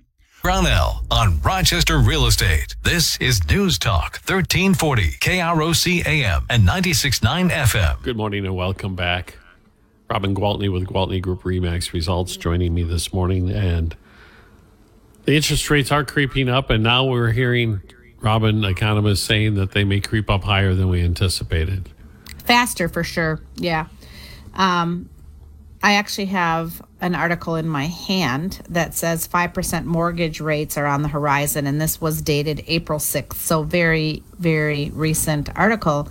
Brownell 0.42 1.04
on 1.12 1.42
Rochester 1.42 2.00
Real 2.00 2.26
Estate. 2.26 2.74
This 2.82 3.18
is 3.18 3.46
News 3.50 3.78
Talk 3.78 4.14
1340 4.26 5.12
KROC 5.20 6.06
AM 6.06 6.46
and 6.50 6.66
96.9 6.66 7.50
FM. 7.50 8.02
Good 8.04 8.16
morning 8.16 8.46
and 8.46 8.56
welcome 8.56 8.96
back. 8.96 9.38
Robin 10.10 10.34
Gwaltney 10.34 10.72
with 10.72 10.88
Gwaltney 10.88 11.22
Group 11.22 11.42
Remax 11.42 11.92
Results 11.92 12.38
joining 12.38 12.74
me 12.74 12.84
this 12.84 13.14
morning. 13.14 13.50
And 13.50 13.98
the 15.26 15.36
interest 15.36 15.70
rates 15.70 15.92
are 15.92 16.06
creeping 16.06 16.48
up, 16.48 16.70
and 16.70 16.84
now 16.84 17.04
we're 17.04 17.32
hearing 17.32 17.82
Robin, 18.22 18.64
economists, 18.64 19.26
saying 19.26 19.56
that 19.56 19.72
they 19.74 19.84
may 19.84 20.00
creep 20.00 20.30
up 20.30 20.46
higher 20.46 20.74
than 20.74 20.88
we 20.88 21.02
anticipated. 21.02 21.90
Faster 22.46 22.88
for 22.88 23.04
sure. 23.04 23.42
Yeah. 23.58 23.88
Um, 24.54 25.10
I 25.82 25.94
actually 25.94 26.26
have 26.26 26.82
an 27.00 27.16
article 27.16 27.56
in 27.56 27.66
my 27.68 27.86
hand 27.86 28.60
that 28.70 28.94
says 28.94 29.26
5% 29.28 29.86
mortgage 29.86 30.40
rates 30.42 30.78
are 30.78 30.86
on 30.86 31.02
the 31.04 31.08
horizon, 31.08 31.66
and 31.68 31.80
this 31.80 32.02
was 32.02 32.22
dated 32.22 32.66
April 32.68 33.00
6th. 33.00 33.36
So, 33.36 33.64
very, 33.64 34.22
very 34.38 34.92
recent 34.94 35.48
article. 35.56 36.10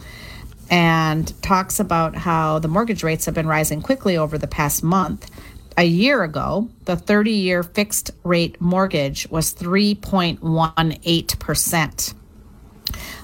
And 0.71 1.31
talks 1.43 1.81
about 1.81 2.15
how 2.15 2.59
the 2.59 2.69
mortgage 2.69 3.03
rates 3.03 3.27
have 3.27 3.35
been 3.35 3.47
rising 3.47 3.83
quickly 3.83 4.17
over 4.17 4.39
the 4.39 4.47
past 4.47 4.83
month. 4.83 5.31
A 5.77 5.85
year 5.85 6.25
ago, 6.25 6.71
the 6.87 6.97
30 6.97 7.31
year 7.31 7.63
fixed 7.63 8.11
rate 8.25 8.59
mortgage 8.61 9.29
was 9.29 9.55
3.18%. 9.55 12.15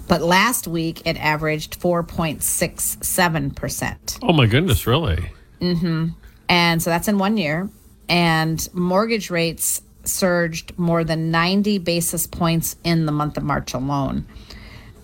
But 0.07 0.21
last 0.23 0.69
week, 0.69 1.01
it 1.07 1.17
averaged 1.17 1.81
4.67%. 1.81 4.19
Oh, 4.23 4.35
my 4.35 4.45
goodness, 4.47 4.87
really? 4.87 5.33
Mm-hmm. 5.61 6.09
And 6.49 6.83
so 6.83 6.91
that's 6.91 7.09
in 7.09 7.19
one 7.19 7.37
year. 7.37 7.69
And 8.09 8.69
mortgage 8.75 9.31
rates 9.31 9.83
surged 10.05 10.79
more 10.79 11.05
than 11.05 11.31
90 11.31 11.79
basis 11.79 12.27
points 12.27 12.77
in 12.85 13.07
the 13.07 13.13
month 13.13 13.37
of 13.37 13.43
March 13.43 13.73
alone. 13.73 14.27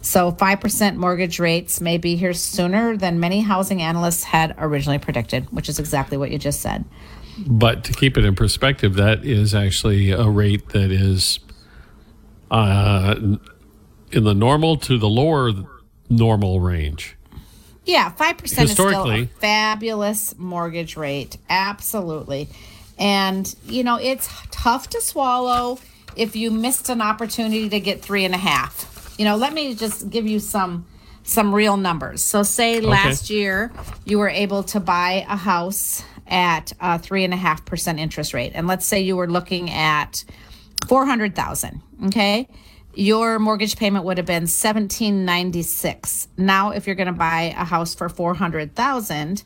So 0.02 0.32
5% 0.32 0.97
mortgage 0.97 1.38
rates 1.38 1.80
may 1.80 1.99
be 1.99 2.16
here 2.16 2.32
sooner 2.32 2.97
than 2.97 3.20
many 3.20 3.40
housing 3.40 3.82
analysts 3.82 4.25
had 4.25 4.54
originally 4.59 4.99
predicted, 4.99 5.50
which 5.52 5.68
is 5.68 5.78
exactly 5.78 6.16
what 6.16 6.30
you 6.30 6.38
just 6.38 6.61
said. 6.61 6.85
But 7.47 7.85
to 7.85 7.92
keep 7.92 8.16
it 8.16 8.25
in 8.25 8.35
perspective, 8.35 8.94
that 8.94 9.25
is 9.25 9.54
actually 9.54 10.11
a 10.11 10.28
rate 10.28 10.70
that 10.70 10.90
is 10.90 11.40
uh, 12.50 13.14
in 14.11 14.25
the 14.25 14.35
normal 14.35 14.76
to 14.78 14.99
the 14.99 15.09
lower 15.09 15.52
normal 16.09 16.61
range. 16.61 17.16
Yeah, 17.90 18.12
5% 18.12 18.62
is 18.62 18.73
still 18.73 19.11
a 19.11 19.26
fabulous 19.26 20.38
mortgage 20.38 20.97
rate. 20.97 21.37
Absolutely. 21.49 22.49
And, 22.99 23.52
you 23.66 23.82
know, 23.82 23.97
it's 23.97 24.30
tough 24.52 24.90
to 24.90 25.00
swallow 25.00 25.80
if 26.14 26.37
you 26.37 26.52
missed 26.52 26.88
an 26.88 27.02
opportunity 27.02 27.68
to 27.68 27.80
get 27.80 28.00
three 28.00 28.25
and 28.25 28.32
a 28.35 28.38
half. 28.38 29.14
You 29.18 29.25
know, 29.25 29.37
let 29.37 29.52
me 29.52 29.75
just 29.75 30.09
give 30.09 30.26
you 30.26 30.38
some 30.38 30.87
some 31.23 31.54
real 31.54 31.76
numbers. 31.76 32.23
So 32.23 32.42
say 32.42 32.80
last 32.80 33.28
year 33.28 33.70
you 34.04 34.18
were 34.18 34.28
able 34.28 34.62
to 34.64 34.80
buy 34.80 35.26
a 35.28 35.37
house 35.37 36.02
at 36.26 36.73
a 36.80 36.99
three 36.99 37.25
and 37.25 37.35
a 37.35 37.37
half 37.37 37.64
percent 37.64 37.99
interest 37.99 38.35
rate. 38.35 38.52
And 38.54 38.66
let's 38.66 38.87
say 38.87 39.00
you 39.00 39.16
were 39.16 39.28
looking 39.28 39.70
at 39.70 40.25
four 40.87 41.06
hundred 41.06 41.35
thousand. 41.35 41.82
Okay. 42.06 42.49
Your 42.94 43.38
mortgage 43.38 43.76
payment 43.76 44.04
would 44.04 44.16
have 44.16 44.26
been 44.26 44.47
seventeen 44.47 45.25
ninety 45.25 45.62
six. 45.62 46.28
Now, 46.37 46.70
if 46.70 46.87
you're 46.87 46.97
going 46.97 47.06
to 47.06 47.12
buy 47.12 47.54
a 47.56 47.64
house 47.64 47.94
for 47.94 48.09
four 48.09 48.35
hundred 48.35 48.75
thousand 48.75 49.44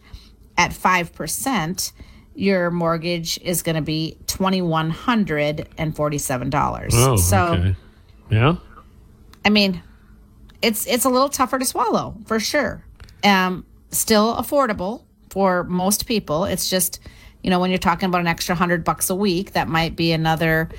at 0.56 0.72
five 0.72 1.12
percent, 1.12 1.92
your 2.34 2.70
mortgage 2.70 3.38
is 3.42 3.62
going 3.62 3.76
to 3.76 3.82
be 3.82 4.16
twenty 4.26 4.62
one 4.62 4.90
hundred 4.90 5.68
and 5.76 5.94
forty 5.94 6.18
seven 6.18 6.48
dollars. 6.48 6.94
Oh, 6.96 7.16
so, 7.16 7.46
okay. 7.46 7.76
Yeah. 8.30 8.56
I 9.44 9.50
mean, 9.50 9.82
it's 10.62 10.86
it's 10.86 11.04
a 11.04 11.10
little 11.10 11.28
tougher 11.28 11.58
to 11.58 11.66
swallow 11.66 12.16
for 12.24 12.40
sure. 12.40 12.82
Um, 13.22 13.66
still 13.90 14.36
affordable 14.36 15.02
for 15.28 15.64
most 15.64 16.06
people. 16.06 16.44
It's 16.44 16.70
just, 16.70 16.98
you 17.42 17.50
know, 17.50 17.60
when 17.60 17.70
you're 17.70 17.78
talking 17.78 18.08
about 18.08 18.22
an 18.22 18.26
extra 18.26 18.54
hundred 18.54 18.84
bucks 18.84 19.10
a 19.10 19.14
week, 19.14 19.52
that 19.52 19.68
might 19.68 19.96
be 19.96 20.12
another 20.12 20.70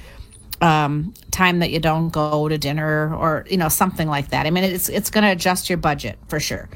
um, 0.62 1.14
time 1.32 1.60
that 1.60 1.72
you 1.72 1.80
don't 1.80 2.10
go 2.10 2.48
to 2.48 2.58
dinner 2.58 3.14
or 3.14 3.46
you 3.50 3.58
know 3.58 3.70
something 3.70 4.08
like 4.08 4.30
that. 4.30 4.46
I 4.46 4.52
mean, 4.52 4.64
it's 4.64 4.90
it's 4.90 5.10
going 5.10 5.24
to 5.24 5.32
adjust 5.32 5.70
your 5.70 5.78
budget 5.78 6.18
for 6.28 6.40
sure. 6.40 6.70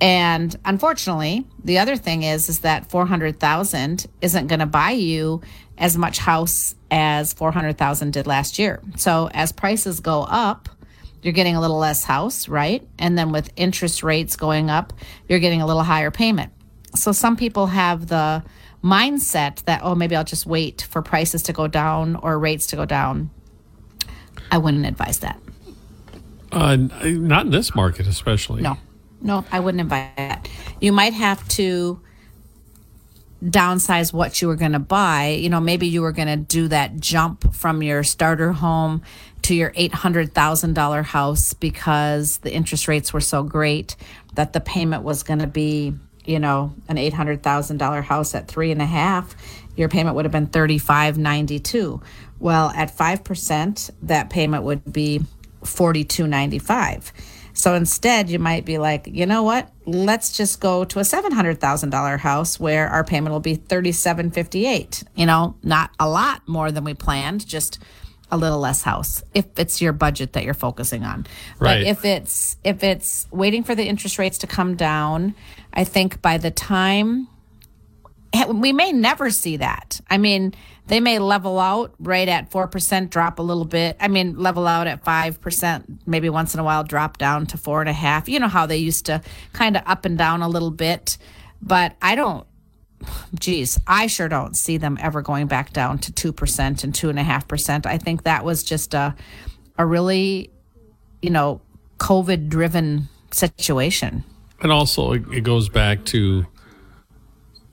And 0.00 0.54
unfortunately, 0.64 1.46
the 1.62 1.78
other 1.78 1.96
thing 1.96 2.24
is 2.24 2.48
is 2.48 2.60
that 2.60 2.90
400,000 2.90 4.06
isn't 4.20 4.46
going 4.48 4.58
to 4.58 4.66
buy 4.66 4.90
you 4.90 5.40
as 5.78 5.96
much 5.96 6.18
house 6.18 6.74
as 6.90 7.32
400,000 7.32 8.12
did 8.12 8.26
last 8.26 8.58
year. 8.58 8.80
So 8.96 9.28
as 9.32 9.52
prices 9.52 10.00
go 10.00 10.22
up, 10.22 10.68
you're 11.22 11.32
getting 11.32 11.56
a 11.56 11.60
little 11.60 11.78
less 11.78 12.04
house, 12.04 12.48
right? 12.48 12.86
And 12.98 13.16
then 13.16 13.32
with 13.32 13.50
interest 13.56 14.02
rates 14.02 14.36
going 14.36 14.68
up, 14.68 14.92
you're 15.28 15.38
getting 15.38 15.62
a 15.62 15.66
little 15.66 15.82
higher 15.82 16.10
payment. 16.10 16.52
So 16.94 17.12
some 17.12 17.36
people 17.36 17.66
have 17.66 18.06
the 18.06 18.44
mindset 18.84 19.64
that 19.64 19.80
oh 19.82 19.94
maybe 19.94 20.14
I'll 20.14 20.24
just 20.24 20.46
wait 20.46 20.86
for 20.90 21.00
prices 21.00 21.42
to 21.44 21.52
go 21.52 21.66
down 21.66 22.16
or 22.16 22.38
rates 22.38 22.66
to 22.68 22.76
go 22.76 22.84
down. 22.84 23.30
I 24.50 24.58
wouldn't 24.58 24.86
advise 24.86 25.20
that. 25.20 25.40
Uh, 26.52 26.76
not 26.76 27.46
in 27.46 27.50
this 27.50 27.74
market, 27.74 28.06
especially. 28.06 28.62
No, 28.62 28.76
no, 29.20 29.44
I 29.50 29.58
wouldn't 29.58 29.80
advise 29.80 30.10
that. 30.16 30.48
You 30.80 30.92
might 30.92 31.14
have 31.14 31.46
to 31.48 32.00
downsize 33.44 34.12
what 34.12 34.40
you 34.40 34.48
were 34.48 34.56
going 34.56 34.72
to 34.72 34.78
buy. 34.78 35.28
You 35.28 35.50
know, 35.50 35.60
maybe 35.60 35.86
you 35.86 36.02
were 36.02 36.12
going 36.12 36.28
to 36.28 36.36
do 36.36 36.68
that 36.68 37.00
jump 37.00 37.54
from 37.54 37.82
your 37.82 38.02
starter 38.02 38.52
home 38.52 39.02
to 39.42 39.54
your 39.54 39.70
$800,000 39.72 41.04
house 41.04 41.52
because 41.52 42.38
the 42.38 42.52
interest 42.52 42.88
rates 42.88 43.12
were 43.12 43.20
so 43.20 43.42
great 43.42 43.96
that 44.34 44.52
the 44.52 44.60
payment 44.60 45.02
was 45.02 45.22
going 45.22 45.40
to 45.40 45.46
be, 45.46 45.94
you 46.24 46.38
know, 46.38 46.74
an 46.88 46.96
$800,000 46.96 48.02
house 48.04 48.34
at 48.34 48.48
three 48.48 48.70
and 48.70 48.82
a 48.82 48.86
half. 48.86 49.34
Your 49.76 49.88
payment 49.88 50.14
would 50.16 50.24
have 50.24 50.32
been 50.32 50.46
thirty-five 50.46 51.18
ninety-two. 51.18 52.00
Well, 52.38 52.70
at 52.70 52.90
five 52.90 53.24
percent, 53.24 53.90
that 54.02 54.30
payment 54.30 54.62
would 54.62 54.92
be 54.92 55.22
forty-two 55.64 56.26
ninety-five. 56.26 57.12
So 57.54 57.74
instead, 57.74 58.30
you 58.30 58.38
might 58.38 58.64
be 58.64 58.78
like, 58.78 59.06
you 59.06 59.26
know 59.26 59.42
what? 59.42 59.70
Let's 59.84 60.36
just 60.36 60.60
go 60.60 60.84
to 60.84 60.98
a 60.98 61.04
seven 61.04 61.32
hundred 61.32 61.60
thousand 61.60 61.90
dollar 61.90 62.16
house 62.16 62.58
where 62.60 62.88
our 62.88 63.04
payment 63.04 63.32
will 63.32 63.40
be 63.40 63.56
thirty 63.56 63.92
seven 63.92 64.30
fifty 64.30 64.66
eight. 64.66 65.02
You 65.16 65.26
know, 65.26 65.56
not 65.62 65.90
a 65.98 66.08
lot 66.08 66.46
more 66.46 66.70
than 66.70 66.84
we 66.84 66.94
planned, 66.94 67.46
just 67.46 67.80
a 68.34 68.36
little 68.36 68.58
less 68.58 68.82
house 68.82 69.22
if 69.32 69.46
it's 69.56 69.80
your 69.80 69.92
budget 69.92 70.34
that 70.34 70.44
you're 70.44 70.54
focusing 70.54 71.04
on. 71.04 71.26
Right. 71.58 71.84
But 71.84 71.86
if 71.86 72.04
it's 72.04 72.56
if 72.64 72.82
it's 72.82 73.26
waiting 73.30 73.64
for 73.64 73.74
the 73.74 73.84
interest 73.84 74.18
rates 74.18 74.38
to 74.38 74.46
come 74.46 74.76
down, 74.76 75.34
I 75.72 75.84
think 75.84 76.20
by 76.20 76.38
the 76.38 76.50
time 76.50 77.28
we 78.48 78.72
may 78.72 78.92
never 78.92 79.30
see 79.30 79.58
that. 79.58 80.00
I 80.10 80.18
mean, 80.18 80.54
they 80.86 81.00
may 81.00 81.18
level 81.18 81.58
out 81.58 81.94
right 81.98 82.28
at 82.28 82.50
4%, 82.50 83.08
drop 83.08 83.38
a 83.38 83.42
little 83.42 83.64
bit. 83.64 83.96
I 84.00 84.08
mean, 84.08 84.38
level 84.38 84.66
out 84.66 84.86
at 84.86 85.04
5%, 85.04 85.98
maybe 86.06 86.28
once 86.28 86.52
in 86.52 86.60
a 86.60 86.64
while 86.64 86.84
drop 86.84 87.18
down 87.18 87.46
to 87.46 87.56
four 87.56 87.80
and 87.80 87.88
a 87.88 87.94
half. 87.94 88.28
You 88.28 88.40
know 88.40 88.48
how 88.48 88.66
they 88.66 88.76
used 88.76 89.06
to 89.06 89.22
kind 89.52 89.76
of 89.76 89.82
up 89.86 90.04
and 90.04 90.18
down 90.18 90.42
a 90.42 90.48
little 90.48 90.70
bit. 90.70 91.16
But 91.62 91.96
I 92.02 92.14
don't, 92.14 92.46
geez, 93.34 93.80
I 93.86 94.06
sure 94.06 94.28
don't 94.28 94.56
see 94.56 94.76
them 94.76 94.98
ever 95.00 95.22
going 95.22 95.46
back 95.46 95.72
down 95.72 95.98
to 95.98 96.12
2% 96.12 96.84
and 96.84 96.92
2.5%. 96.92 97.86
I 97.86 97.98
think 97.98 98.22
that 98.24 98.44
was 98.44 98.62
just 98.62 98.94
a, 98.94 99.14
a 99.78 99.86
really, 99.86 100.50
you 101.22 101.30
know, 101.30 101.60
COVID 101.98 102.48
driven 102.48 103.08
situation. 103.30 104.24
And 104.60 104.72
also, 104.72 105.12
it 105.12 105.22
it 105.30 105.40
goes 105.42 105.68
back 105.68 106.04
to 106.06 106.46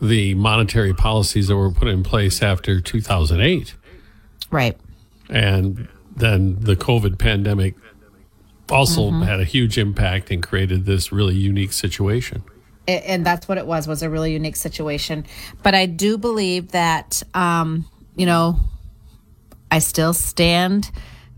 the 0.01 0.33
monetary 0.33 0.93
policies 0.93 1.47
that 1.47 1.55
were 1.55 1.71
put 1.71 1.87
in 1.87 2.03
place 2.03 2.41
after 2.41 2.81
2008. 2.81 3.75
Right. 4.49 4.77
And 5.29 5.87
then 6.15 6.59
the 6.59 6.75
COVID 6.75 7.19
pandemic 7.19 7.75
also 8.69 9.11
mm-hmm. 9.11 9.21
had 9.21 9.39
a 9.39 9.43
huge 9.43 9.77
impact 9.77 10.31
and 10.31 10.41
created 10.41 10.85
this 10.85 11.11
really 11.11 11.35
unique 11.35 11.71
situation. 11.71 12.43
And 12.99 13.25
that's 13.25 13.47
what 13.47 13.57
it 13.57 13.65
was 13.65 13.87
was 13.87 14.03
a 14.03 14.09
really 14.09 14.33
unique 14.33 14.55
situation. 14.55 15.25
But 15.63 15.75
i 15.75 15.85
do 15.85 16.17
believe 16.17 16.71
that 16.71 17.23
um 17.33 17.85
you 18.15 18.25
know 18.25 18.59
i 19.69 19.79
still 19.79 20.13
stand 20.13 20.91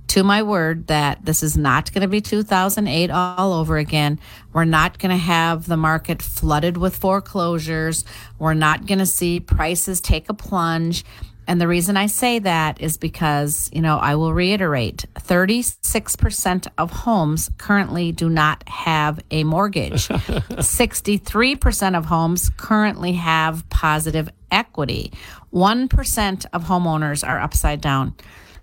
to 0.08 0.24
my 0.24 0.44
word 0.44 0.88
that 0.88 1.26
this 1.26 1.42
is 1.42 1.58
not 1.58 1.92
going 1.92 2.02
to 2.02 2.08
be 2.08 2.22
2008 2.22 3.10
all 3.10 3.54
over 3.54 3.78
again. 3.78 4.20
We're 4.52 4.66
not 4.66 5.00
going 5.00 5.12
to 5.12 5.18
have 5.18 5.66
the 5.66 5.78
market 5.78 6.22
flooded 6.22 6.78
with 6.78 6.96
foreclosures. 6.96 8.06
We're 8.38 8.54
not 8.54 8.86
going 8.86 9.00
to 9.00 9.06
see 9.06 9.40
prices 9.40 10.02
take 10.02 10.30
a 10.30 10.34
plunge 10.34 11.04
And 11.48 11.60
the 11.60 11.68
reason 11.68 11.98
I 11.98 12.06
say 12.08 12.40
that 12.40 12.82
is 12.82 12.98
because, 12.98 13.70
you 13.74 13.82
know, 13.82 13.98
I 13.98 14.16
will 14.16 14.34
reiterate 14.34 15.06
36% 15.16 16.68
of 16.78 16.92
homes 16.92 17.50
currently 17.58 18.12
do 18.12 18.30
not 18.30 18.68
have 18.68 19.20
a 19.30 19.44
mortgage. 19.44 20.08
63% 20.08 21.98
of 21.98 22.06
homes 22.06 22.50
currently 22.56 23.14
have 23.14 23.68
positive 23.70 24.30
equity. 24.52 25.12
1% 25.54 26.46
of 26.54 26.64
homeowners 26.64 27.28
are 27.28 27.40
upside 27.40 27.82
down. 27.82 28.16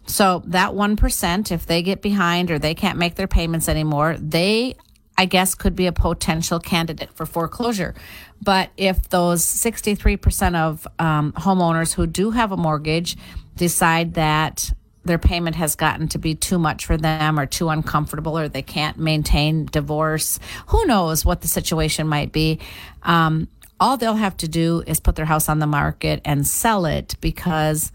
So 0.06 0.42
that 0.46 0.70
1%, 0.70 1.52
if 1.52 1.66
they 1.66 1.82
get 1.82 2.02
behind 2.02 2.50
or 2.50 2.58
they 2.58 2.74
can't 2.74 2.98
make 2.98 3.14
their 3.14 3.28
payments 3.28 3.68
anymore, 3.68 4.16
they, 4.18 4.76
I 5.20 5.26
guess, 5.26 5.54
could 5.54 5.76
be 5.76 5.86
a 5.86 5.92
potential 5.92 6.58
candidate 6.58 7.12
for 7.12 7.26
foreclosure. 7.26 7.94
But 8.40 8.70
if 8.78 9.10
those 9.10 9.44
63% 9.44 10.54
of 10.56 10.88
um, 10.98 11.32
homeowners 11.32 11.92
who 11.92 12.06
do 12.06 12.30
have 12.30 12.52
a 12.52 12.56
mortgage 12.56 13.18
decide 13.54 14.14
that 14.14 14.72
their 15.04 15.18
payment 15.18 15.56
has 15.56 15.76
gotten 15.76 16.08
to 16.08 16.18
be 16.18 16.34
too 16.34 16.58
much 16.58 16.86
for 16.86 16.96
them 16.96 17.38
or 17.38 17.44
too 17.44 17.68
uncomfortable 17.68 18.38
or 18.38 18.48
they 18.48 18.62
can't 18.62 18.96
maintain 18.96 19.66
divorce, 19.66 20.40
who 20.68 20.86
knows 20.86 21.22
what 21.22 21.42
the 21.42 21.48
situation 21.48 22.08
might 22.08 22.32
be. 22.32 22.58
Um, 23.02 23.46
all 23.78 23.98
they'll 23.98 24.14
have 24.14 24.38
to 24.38 24.48
do 24.48 24.82
is 24.86 25.00
put 25.00 25.16
their 25.16 25.26
house 25.26 25.50
on 25.50 25.58
the 25.58 25.66
market 25.66 26.22
and 26.24 26.46
sell 26.46 26.86
it 26.86 27.14
because 27.20 27.92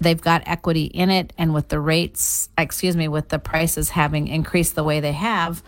they've 0.00 0.20
got 0.20 0.42
equity 0.44 0.86
in 0.86 1.08
it. 1.08 1.32
And 1.38 1.54
with 1.54 1.68
the 1.68 1.78
rates, 1.78 2.48
excuse 2.58 2.96
me, 2.96 3.06
with 3.06 3.28
the 3.28 3.38
prices 3.38 3.90
having 3.90 4.26
increased 4.26 4.74
the 4.74 4.82
way 4.82 4.98
they 4.98 5.12
have, 5.12 5.62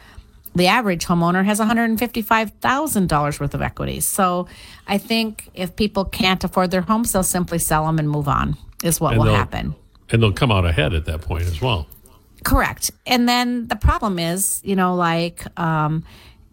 the 0.57 0.67
average 0.67 1.05
homeowner 1.07 1.45
has 1.45 1.61
$155,000 1.61 3.41
worth 3.41 3.55
of 3.55 3.63
equity. 3.63 4.01
So 4.01 4.49
I 4.87 4.99
think 4.99 5.51
if 5.55 5.77
people 5.77 6.05
can't 6.05 6.43
afford 6.43 6.71
their 6.71 6.81
homes, 6.81 7.13
they'll 7.13 7.23
simply 7.23 7.59
sell 7.59 7.87
them 7.87 7.99
and 7.99 8.09
move 8.09 8.27
on, 8.27 8.57
is 8.83 9.01
what 9.01 9.15
And 9.15 9.23
will 9.23 9.35
happen. 9.35 9.75
And 10.11 10.23
they'll 10.23 10.33
come 10.33 10.51
out 10.51 10.65
ahead 10.65 10.95
at 10.95 11.05
that 11.05 11.21
point 11.21 11.45
as 11.45 11.61
well. 11.61 11.87
Correct. 12.45 12.91
And 13.07 13.29
then 13.29 13.67
the 13.69 13.77
problem 13.77 14.19
is, 14.19 14.61
you 14.65 14.77
know, 14.77 14.95
like 14.95 15.45
um, 15.59 16.05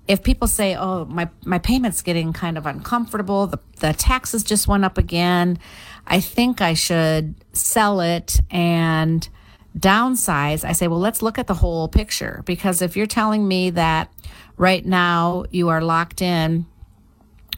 if 0.08 0.24
people 0.24 0.48
say, 0.48 0.76
"Oh, 0.76 1.06
my 1.06 1.30
my 1.46 1.60
payment's 1.60 2.02
getting 2.02 2.34
kind 2.34 2.58
of 2.58 2.66
uncomfortable. 2.66 3.48
The 3.48 3.60
the 3.80 3.94
taxes 3.94 4.44
just 4.44 4.68
went 4.68 4.86
up 4.86 4.98
again. 4.98 5.60
I 6.08 6.20
think 6.20 6.62
I 6.62 6.74
should 6.74 7.36
sell 7.54 8.02
it 8.02 8.40
and 8.50 9.30
downsize." 9.78 10.64
I 10.64 10.74
say, 10.74 10.88
"Well, 10.88 11.00
let's 11.00 11.22
look 11.22 11.38
at 11.38 11.48
the 11.48 11.56
whole 11.56 11.88
picture 11.88 12.42
because 12.46 12.82
if 12.82 12.96
you're 12.96 13.08
telling 13.08 13.48
me 13.48 13.70
that 13.72 14.10
right 14.58 14.86
now 14.86 15.46
you 15.52 15.70
are 15.70 15.82
locked 15.82 16.22
in 16.22 16.66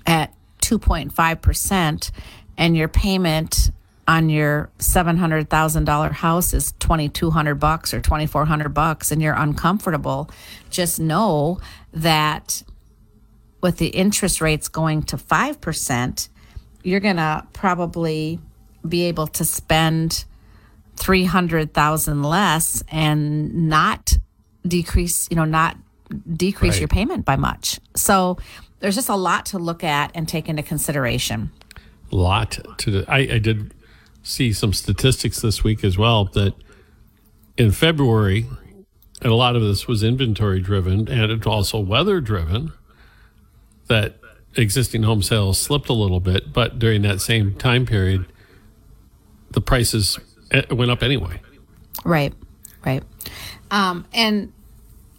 at 0.06 0.34
2.5% 0.62 2.12
and 2.58 2.78
your 2.78 2.88
payment 2.88 3.72
on 4.08 4.30
your 4.30 4.70
$700,000 4.80 6.12
house 6.12 6.54
is 6.54 6.74
2200 6.74 7.56
bucks 7.56 7.94
or 7.94 8.00
2400 8.00 8.70
bucks 8.70 9.12
and 9.12 9.22
you're 9.22 9.34
uncomfortable 9.34 10.30
just 10.70 11.00
know 11.00 11.60
that 11.92 12.64
with 13.62 13.78
the 13.78 13.88
interest 13.88 14.42
rates 14.42 14.68
going 14.68 15.02
to 15.04 15.18
5% 15.18 16.30
you're 16.84 17.00
going 17.00 17.16
to 17.16 17.46
probably 17.54 18.40
be 18.88 19.06
able 19.06 19.26
to 19.26 19.44
spend 19.44 20.26
300,000 20.98 22.24
less 22.24 22.84
and 22.90 23.70
not 23.70 24.18
decrease 24.68 25.28
you 25.30 25.36
know 25.36 25.46
not 25.46 25.78
decrease 26.34 26.74
Right. 26.74 26.82
your 26.82 26.88
payment 26.88 27.26
by 27.26 27.36
much 27.36 27.80
so 27.96 28.38
there's 28.80 28.96
just 28.96 29.10
a 29.10 29.16
lot 29.16 29.46
to 29.48 29.60
look 29.60 29.84
at 29.84 30.12
and 30.16 30.28
take 30.28 30.48
into 30.50 30.64
consideration 30.64 31.52
A 32.12 32.16
lot 32.16 32.60
to 32.78 32.92
do. 32.92 33.06
I, 33.08 33.18
I 33.18 33.40
did 33.40 33.74
see 34.24 34.54
some 34.54 34.74
statistics 34.74 35.42
this 35.42 35.64
week 35.64 35.84
as 35.84 35.98
well 35.98 36.26
that 36.34 36.54
in 37.58 37.72
February, 37.72 38.46
and 39.22 39.32
a 39.32 39.36
lot 39.36 39.56
of 39.56 39.62
this 39.62 39.88
was 39.88 40.04
inventory 40.04 40.60
driven 40.60 41.08
and 41.08 41.32
it 41.32 41.46
also 41.48 41.80
weather 41.80 42.20
driven, 42.22 42.74
that 43.88 44.18
existing 44.56 45.04
home 45.04 45.22
sales 45.22 45.58
slipped 45.60 45.90
a 45.90 45.94
little 45.94 46.20
bit, 46.20 46.54
but 46.54 46.80
during 46.80 47.02
that 47.04 47.22
same 47.22 47.54
time 47.56 47.86
period, 47.86 48.26
the 49.52 49.62
prices 49.62 50.20
eh, 50.56 50.74
went 50.74 50.92
up 50.92 51.04
anyway. 51.04 51.40
Right, 52.04 52.34
right. 52.86 53.04
Um, 53.72 54.06
and 54.14 54.54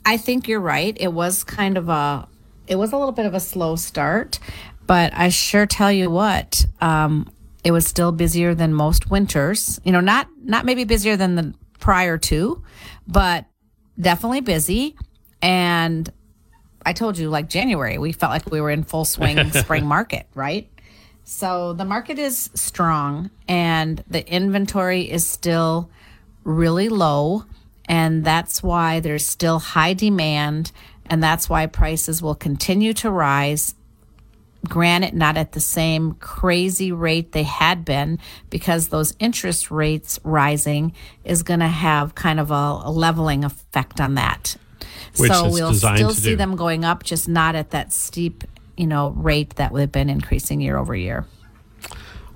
I 0.05 0.17
think 0.17 0.49
you're 0.49 0.61
right. 0.61 0.97
It 0.99 1.13
was 1.13 1.45
kind 1.45 1.77
of 1.77 1.89
a, 1.89 2.29
it 2.67 2.77
was 2.77 2.93
a 2.93 2.97
little 2.97 3.13
bit 3.13 3.27
of 3.27 3.35
a 3.35 3.41
slow 3.41 3.77
start, 3.77 4.39
but 4.87 5.13
I 5.15 5.29
sure 5.29 5.67
tell 5.67 5.91
you 5.91 6.11
what, 6.11 6.65
um, 6.81 7.31
it 7.65 7.73
was 7.73 7.87
still 7.87 8.13
busier 8.13 8.55
than 8.55 8.73
most 8.73 9.11
winters. 9.11 9.81
You 9.85 9.91
know, 9.91 10.01
not 10.01 10.29
not 10.45 10.65
maybe 10.65 10.85
busier 10.85 11.17
than 11.17 11.35
the 11.35 11.53
prior 11.81 12.17
two, 12.17 12.63
but 13.09 13.45
definitely 14.01 14.41
busy. 14.41 14.97
And 15.43 16.09
I 16.85 16.93
told 16.93 17.19
you, 17.19 17.29
like 17.29 17.49
January, 17.49 17.99
we 17.99 18.13
felt 18.13 18.31
like 18.31 18.51
we 18.51 18.61
were 18.61 18.71
in 18.71 18.85
full 18.85 19.05
swing 19.05 19.51
spring 19.53 19.85
market, 19.85 20.29
right? 20.35 20.71
So 21.29 21.73
the 21.73 21.85
market 21.85 22.21
is 22.21 22.51
strong 22.55 23.31
and 23.49 24.03
the 24.09 24.25
inventory 24.33 25.11
is 25.11 25.27
still 25.27 25.91
really 26.45 26.89
low. 26.89 27.45
And 27.89 28.25
that's 28.25 28.63
why 28.63 29.01
there's 29.01 29.27
still 29.27 29.59
high 29.59 29.93
demand. 29.93 30.71
And 31.07 31.21
that's 31.21 31.49
why 31.49 31.67
prices 31.67 32.23
will 32.23 32.37
continue 32.37 32.93
to 32.95 33.11
rise. 33.11 33.75
Granted, 34.69 35.15
not 35.15 35.37
at 35.37 35.51
the 35.51 35.61
same 35.61 36.15
crazy 36.15 36.93
rate 36.93 37.33
they 37.33 37.43
had 37.43 37.85
been, 37.85 38.21
because 38.49 38.89
those 38.89 39.15
interest 39.19 39.71
rates 39.71 40.21
rising 40.23 40.93
is 41.25 41.43
going 41.43 41.61
to 41.61 41.69
have 41.69 42.15
kind 42.15 42.39
of 42.39 42.53
a, 42.53 42.83
a 42.85 42.91
leveling 42.91 43.43
effect 43.43 44.01
on 44.01 44.15
that. 44.15 44.57
Which 45.17 45.33
so 45.33 45.51
we'll 45.51 45.75
still 45.75 46.11
see 46.11 46.31
do. 46.31 46.37
them 46.37 46.55
going 46.55 46.85
up, 46.85 47.03
just 47.03 47.29
not 47.29 47.57
at 47.57 47.71
that 47.71 47.93
steep, 47.93 48.45
you 48.77 48.87
know, 48.87 49.11
rate 49.11 49.57
that 49.57 49.73
would 49.73 49.81
have 49.81 49.93
been 49.93 50.11
increasing 50.11 50.61
year 50.61 50.77
over 50.77 50.95
year. 50.95 51.27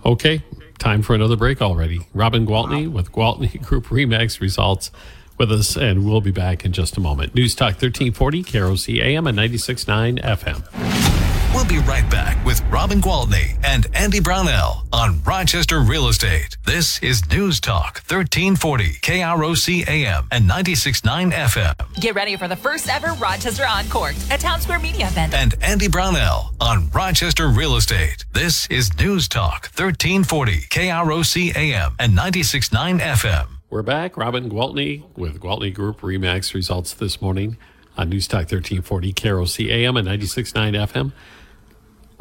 Okay, 0.04 0.42
time 0.78 1.02
for 1.02 1.14
another 1.14 1.36
break 1.36 1.60
already. 1.60 2.00
Robin 2.14 2.46
Gwaltney 2.46 2.90
with 2.90 3.12
Gwaltney 3.12 3.60
Group 3.66 3.86
Remax 3.86 4.40
results 4.40 4.90
with 5.38 5.52
us, 5.52 5.76
and 5.76 6.04
we'll 6.04 6.20
be 6.20 6.30
back 6.30 6.64
in 6.64 6.72
just 6.72 6.96
a 6.96 7.00
moment. 7.00 7.34
News 7.34 7.54
Talk 7.54 7.74
1340, 7.80 8.44
KROC 8.44 9.02
AM 9.02 9.26
and 9.26 9.38
96.9 9.38 10.22
FM. 10.22 11.29
We'll 11.52 11.66
be 11.66 11.78
right 11.78 12.08
back 12.08 12.42
with 12.46 12.62
Robin 12.70 13.00
Gwaltney 13.00 13.58
and 13.64 13.86
Andy 13.92 14.20
Brownell 14.20 14.86
on 14.92 15.20
Rochester 15.24 15.80
Real 15.80 16.06
Estate. 16.06 16.56
This 16.64 17.02
is 17.02 17.28
News 17.28 17.58
Talk 17.58 17.96
1340 18.08 18.84
KROC 19.00 19.88
AM 19.88 20.28
and 20.30 20.48
96.9 20.48 21.32
FM. 21.32 22.00
Get 22.00 22.14
ready 22.14 22.36
for 22.36 22.46
the 22.46 22.54
first 22.54 22.88
ever 22.88 23.14
Rochester 23.14 23.64
Encore, 23.68 24.12
a 24.30 24.38
Town 24.38 24.60
Square 24.60 24.78
Media 24.78 25.08
event. 25.08 25.34
And 25.34 25.56
Andy 25.60 25.88
Brownell 25.88 26.54
on 26.60 26.88
Rochester 26.90 27.48
Real 27.48 27.74
Estate. 27.74 28.24
This 28.32 28.68
is 28.70 28.96
News 28.98 29.26
Talk 29.26 29.64
1340 29.76 30.52
KROC 30.70 31.56
AM 31.56 31.96
and 31.98 32.16
96.9 32.16 33.00
FM. 33.00 33.48
We're 33.70 33.82
back. 33.82 34.16
Robin 34.16 34.48
Gwaltney 34.48 35.02
with 35.16 35.40
Gwaltney 35.40 35.74
Group 35.74 36.00
Remax 36.02 36.54
results 36.54 36.94
this 36.94 37.20
morning 37.20 37.56
on 37.96 38.08
News 38.08 38.28
Talk 38.28 38.42
1340, 38.50 39.12
KROC 39.12 39.68
AM 39.68 39.96
and 39.96 40.06
96.9 40.06 40.74
FM. 40.86 41.12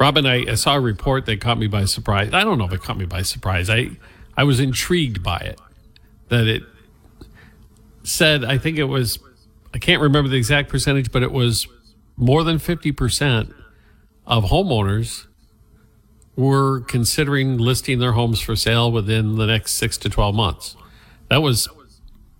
Robin, 0.00 0.24
I, 0.24 0.54
saw 0.54 0.76
a 0.76 0.80
report 0.80 1.26
that 1.26 1.42
caught 1.42 1.58
me 1.58 1.66
by 1.66 1.84
surprise. 1.84 2.32
I 2.32 2.42
don't 2.42 2.56
know 2.56 2.64
if 2.64 2.72
it 2.72 2.80
caught 2.80 2.96
me 2.96 3.04
by 3.04 3.20
surprise. 3.20 3.68
I, 3.68 3.90
I 4.34 4.44
was 4.44 4.58
intrigued 4.58 5.22
by 5.22 5.36
it. 5.36 5.60
That 6.28 6.46
it 6.46 6.62
said, 8.02 8.42
I 8.42 8.56
think 8.56 8.78
it 8.78 8.84
was, 8.84 9.18
I 9.74 9.78
can't 9.78 10.00
remember 10.00 10.30
the 10.30 10.38
exact 10.38 10.70
percentage, 10.70 11.12
but 11.12 11.22
it 11.22 11.32
was 11.32 11.68
more 12.16 12.42
than 12.44 12.56
50% 12.56 13.52
of 14.26 14.44
homeowners 14.44 15.26
were 16.34 16.80
considering 16.80 17.58
listing 17.58 17.98
their 17.98 18.12
homes 18.12 18.40
for 18.40 18.56
sale 18.56 18.90
within 18.90 19.36
the 19.36 19.46
next 19.46 19.72
six 19.72 19.98
to 19.98 20.08
12 20.08 20.34
months. 20.34 20.76
That 21.28 21.42
was 21.42 21.68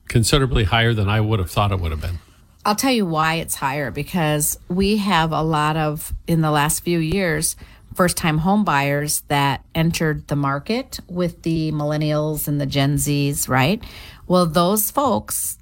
considerably 0.08 0.64
higher 0.64 0.94
than 0.94 1.10
I 1.10 1.20
would 1.20 1.38
have 1.38 1.50
thought 1.50 1.72
it 1.72 1.80
would 1.80 1.90
have 1.90 2.00
been. 2.00 2.20
I'll 2.64 2.76
tell 2.76 2.92
you 2.92 3.06
why 3.06 3.34
it's 3.34 3.54
higher 3.54 3.90
because 3.90 4.58
we 4.68 4.98
have 4.98 5.32
a 5.32 5.42
lot 5.42 5.76
of, 5.76 6.12
in 6.26 6.42
the 6.42 6.50
last 6.50 6.80
few 6.80 6.98
years, 6.98 7.56
first 7.94 8.16
time 8.18 8.38
home 8.38 8.64
buyers 8.64 9.22
that 9.28 9.64
entered 9.74 10.28
the 10.28 10.36
market 10.36 11.00
with 11.08 11.42
the 11.42 11.72
millennials 11.72 12.48
and 12.48 12.60
the 12.60 12.66
Gen 12.66 12.96
Zs, 12.96 13.48
right? 13.48 13.82
Well, 14.26 14.44
those 14.46 14.90
folks, 14.90 15.58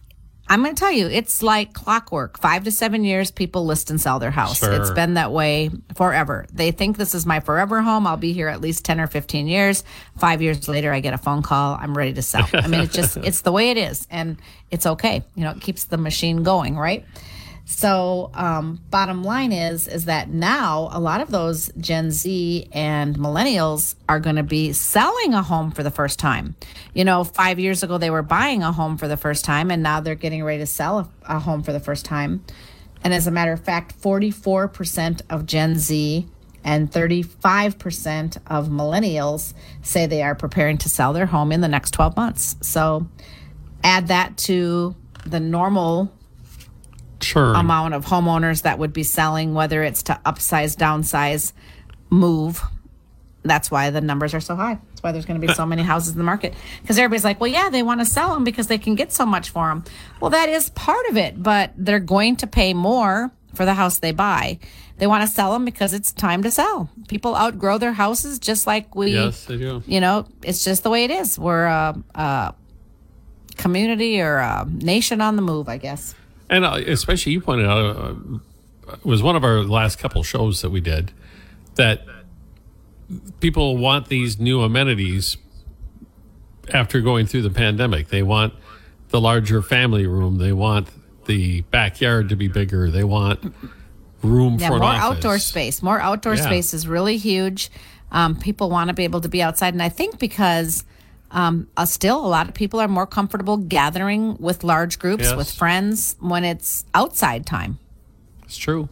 I'm 0.50 0.62
going 0.62 0.74
to 0.74 0.78
tell 0.78 0.92
you, 0.92 1.06
it's 1.08 1.42
like 1.42 1.74
clockwork. 1.74 2.38
Five 2.38 2.64
to 2.64 2.70
seven 2.70 3.04
years, 3.04 3.30
people 3.30 3.66
list 3.66 3.90
and 3.90 4.00
sell 4.00 4.18
their 4.18 4.30
house. 4.30 4.60
Sure. 4.60 4.72
It's 4.72 4.90
been 4.90 5.14
that 5.14 5.30
way 5.30 5.70
forever. 5.94 6.46
They 6.52 6.70
think 6.70 6.96
this 6.96 7.14
is 7.14 7.26
my 7.26 7.40
forever 7.40 7.82
home. 7.82 8.06
I'll 8.06 8.16
be 8.16 8.32
here 8.32 8.48
at 8.48 8.60
least 8.60 8.84
10 8.84 9.00
or 9.00 9.06
15 9.06 9.46
years. 9.46 9.84
Five 10.16 10.40
years 10.40 10.66
later, 10.66 10.92
I 10.92 11.00
get 11.00 11.12
a 11.12 11.18
phone 11.18 11.42
call. 11.42 11.74
I'm 11.80 11.96
ready 11.96 12.14
to 12.14 12.22
sell. 12.22 12.48
I 12.54 12.66
mean, 12.66 12.80
it's 12.80 12.94
just, 12.94 13.16
it's 13.22 13.42
the 13.42 13.52
way 13.52 13.70
it 13.70 13.76
is. 13.76 14.06
And 14.10 14.38
it's 14.70 14.86
okay. 14.86 15.22
You 15.34 15.44
know, 15.44 15.50
it 15.50 15.60
keeps 15.60 15.84
the 15.84 15.98
machine 15.98 16.42
going, 16.42 16.76
right? 16.76 17.04
So, 17.70 18.30
um, 18.32 18.80
bottom 18.88 19.22
line 19.22 19.52
is 19.52 19.88
is 19.88 20.06
that 20.06 20.30
now 20.30 20.88
a 20.90 20.98
lot 20.98 21.20
of 21.20 21.30
those 21.30 21.70
Gen 21.78 22.10
Z 22.10 22.66
and 22.72 23.14
millennials 23.16 23.94
are 24.08 24.20
going 24.20 24.36
to 24.36 24.42
be 24.42 24.72
selling 24.72 25.34
a 25.34 25.42
home 25.42 25.70
for 25.70 25.82
the 25.82 25.90
first 25.90 26.18
time. 26.18 26.56
You 26.94 27.04
know, 27.04 27.24
five 27.24 27.58
years 27.58 27.82
ago 27.82 27.98
they 27.98 28.08
were 28.08 28.22
buying 28.22 28.62
a 28.62 28.72
home 28.72 28.96
for 28.96 29.06
the 29.06 29.18
first 29.18 29.44
time, 29.44 29.70
and 29.70 29.82
now 29.82 30.00
they're 30.00 30.14
getting 30.14 30.42
ready 30.42 30.60
to 30.60 30.66
sell 30.66 30.98
a, 30.98 31.08
a 31.36 31.38
home 31.40 31.62
for 31.62 31.74
the 31.74 31.78
first 31.78 32.06
time. 32.06 32.42
And 33.04 33.12
as 33.12 33.26
a 33.26 33.30
matter 33.30 33.52
of 33.52 33.60
fact, 33.60 33.92
forty 33.92 34.30
four 34.30 34.66
percent 34.66 35.20
of 35.28 35.44
Gen 35.44 35.76
Z 35.76 36.26
and 36.64 36.90
35% 36.90 38.38
of 38.46 38.68
millennials 38.68 39.52
say 39.82 40.06
they 40.06 40.22
are 40.22 40.34
preparing 40.34 40.78
to 40.78 40.88
sell 40.88 41.12
their 41.12 41.26
home 41.26 41.52
in 41.52 41.60
the 41.60 41.68
next 41.68 41.92
12 41.92 42.16
months. 42.16 42.56
So 42.62 43.08
add 43.84 44.08
that 44.08 44.36
to 44.38 44.96
the 45.24 45.38
normal 45.38 46.12
Sure. 47.28 47.54
amount 47.54 47.94
of 47.94 48.06
homeowners 48.06 48.62
that 48.62 48.78
would 48.78 48.92
be 48.92 49.02
selling, 49.02 49.54
whether 49.54 49.82
it's 49.82 50.02
to 50.04 50.20
upsize, 50.24 50.76
downsize, 50.76 51.52
move. 52.10 52.62
That's 53.42 53.70
why 53.70 53.90
the 53.90 54.00
numbers 54.00 54.34
are 54.34 54.40
so 54.40 54.56
high. 54.56 54.78
That's 54.90 55.02
why 55.02 55.12
there's 55.12 55.24
going 55.26 55.40
to 55.40 55.46
be 55.46 55.52
so 55.52 55.64
many 55.64 55.82
houses 55.92 56.12
in 56.12 56.18
the 56.18 56.24
market. 56.24 56.54
Because 56.82 56.98
everybody's 56.98 57.24
like, 57.24 57.40
well, 57.40 57.48
yeah, 57.48 57.70
they 57.70 57.82
want 57.82 58.00
to 58.00 58.06
sell 58.06 58.34
them 58.34 58.44
because 58.44 58.66
they 58.66 58.78
can 58.78 58.94
get 58.94 59.12
so 59.12 59.24
much 59.24 59.50
for 59.50 59.68
them. 59.68 59.84
Well, 60.20 60.30
that 60.30 60.48
is 60.48 60.70
part 60.70 61.06
of 61.08 61.16
it, 61.16 61.40
but 61.42 61.72
they're 61.76 62.00
going 62.00 62.36
to 62.36 62.46
pay 62.46 62.74
more 62.74 63.30
for 63.54 63.64
the 63.64 63.74
house 63.74 63.98
they 64.00 64.12
buy. 64.12 64.58
They 64.98 65.06
want 65.06 65.22
to 65.22 65.32
sell 65.32 65.52
them 65.52 65.64
because 65.64 65.94
it's 65.94 66.12
time 66.12 66.42
to 66.42 66.50
sell. 66.50 66.90
People 67.08 67.36
outgrow 67.36 67.78
their 67.78 67.92
houses 67.92 68.38
just 68.38 68.66
like 68.66 68.94
we, 68.96 69.12
yes, 69.12 69.44
they 69.44 69.56
do. 69.56 69.82
you 69.86 70.00
know, 70.00 70.26
it's 70.42 70.64
just 70.64 70.82
the 70.82 70.90
way 70.90 71.04
it 71.04 71.10
is. 71.10 71.38
We're 71.38 71.66
a, 71.66 72.02
a 72.16 72.54
community 73.56 74.20
or 74.20 74.38
a 74.38 74.66
nation 74.68 75.20
on 75.20 75.36
the 75.36 75.42
move, 75.42 75.68
I 75.68 75.76
guess. 75.78 76.14
And 76.50 76.64
uh, 76.64 76.80
especially 76.86 77.32
you 77.32 77.40
pointed 77.40 77.66
out, 77.66 77.96
uh, 77.96 78.14
it 78.92 79.04
was 79.04 79.22
one 79.22 79.36
of 79.36 79.44
our 79.44 79.62
last 79.62 79.98
couple 79.98 80.22
shows 80.22 80.62
that 80.62 80.70
we 80.70 80.80
did 80.80 81.12
that 81.74 82.02
people 83.40 83.76
want 83.76 84.08
these 84.08 84.38
new 84.38 84.62
amenities 84.62 85.36
after 86.72 87.00
going 87.00 87.26
through 87.26 87.42
the 87.42 87.50
pandemic. 87.50 88.08
They 88.08 88.22
want 88.22 88.54
the 89.10 89.20
larger 89.20 89.62
family 89.62 90.06
room. 90.06 90.38
They 90.38 90.52
want 90.52 90.88
the 91.26 91.62
backyard 91.62 92.28
to 92.30 92.36
be 92.36 92.48
bigger. 92.48 92.90
They 92.90 93.04
want 93.04 93.54
room 94.22 94.58
Yeah, 94.58 94.68
for 94.68 94.74
an 94.74 94.80
more 94.80 94.92
outdoor 94.92 95.38
space. 95.38 95.82
More 95.82 96.00
outdoor 96.00 96.34
Yeah. 96.34 96.42
space 96.46 96.74
is 96.74 96.86
really 96.88 97.16
huge. 97.16 97.70
Um, 98.10 98.36
people 98.36 98.70
want 98.70 98.88
to 98.88 98.94
be 98.94 99.04
able 99.04 99.20
to 99.20 99.28
be 99.28 99.42
outside, 99.42 99.74
and 99.74 99.82
I 99.82 99.90
think 99.90 100.18
because 100.18 100.84
um, 101.30 101.68
uh, 101.76 101.84
still 101.84 102.24
a 102.24 102.28
lot 102.28 102.48
of 102.48 102.54
people 102.54 102.80
are 102.80 102.88
more 102.88 103.06
comfortable 103.06 103.56
gathering 103.58 104.36
with 104.38 104.64
large 104.64 104.98
groups 104.98 105.24
Yes. 105.24 105.36
with 105.36 105.50
friends 105.50 106.16
when 106.20 106.44
it's 106.44 106.84
outside 106.94 107.44
time. 107.46 107.78
It's 108.44 108.56
true. 108.56 108.88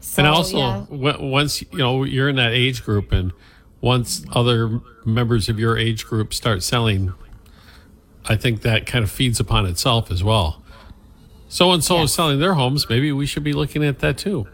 So, 0.00 0.22
and 0.22 0.28
also, 0.28 0.58
yeah. 0.58 0.84
w- 0.90 1.30
once 1.30 1.62
you 1.62 1.78
know 1.78 2.04
you're 2.04 2.28
in 2.28 2.36
that 2.36 2.52
age 2.52 2.84
group, 2.84 3.12
and 3.12 3.32
once 3.80 4.24
other 4.32 4.80
members 5.04 5.48
of 5.48 5.58
your 5.58 5.76
age 5.78 6.04
group 6.06 6.32
start 6.34 6.62
selling, 6.62 7.12
I 8.26 8.36
think 8.36 8.62
that 8.62 8.86
kind 8.86 9.02
of 9.02 9.10
feeds 9.10 9.40
upon 9.40 9.66
itself 9.66 10.10
as 10.10 10.22
well. 10.22 10.62
So 11.48 11.72
and 11.72 11.82
so 11.82 12.02
is 12.02 12.12
selling 12.12 12.38
their 12.40 12.54
homes. 12.54 12.88
Maybe 12.90 13.10
we 13.10 13.24
should 13.26 13.42
be 13.44 13.52
looking 13.54 13.82
at 13.84 14.00
that 14.00 14.18
too. 14.18 14.46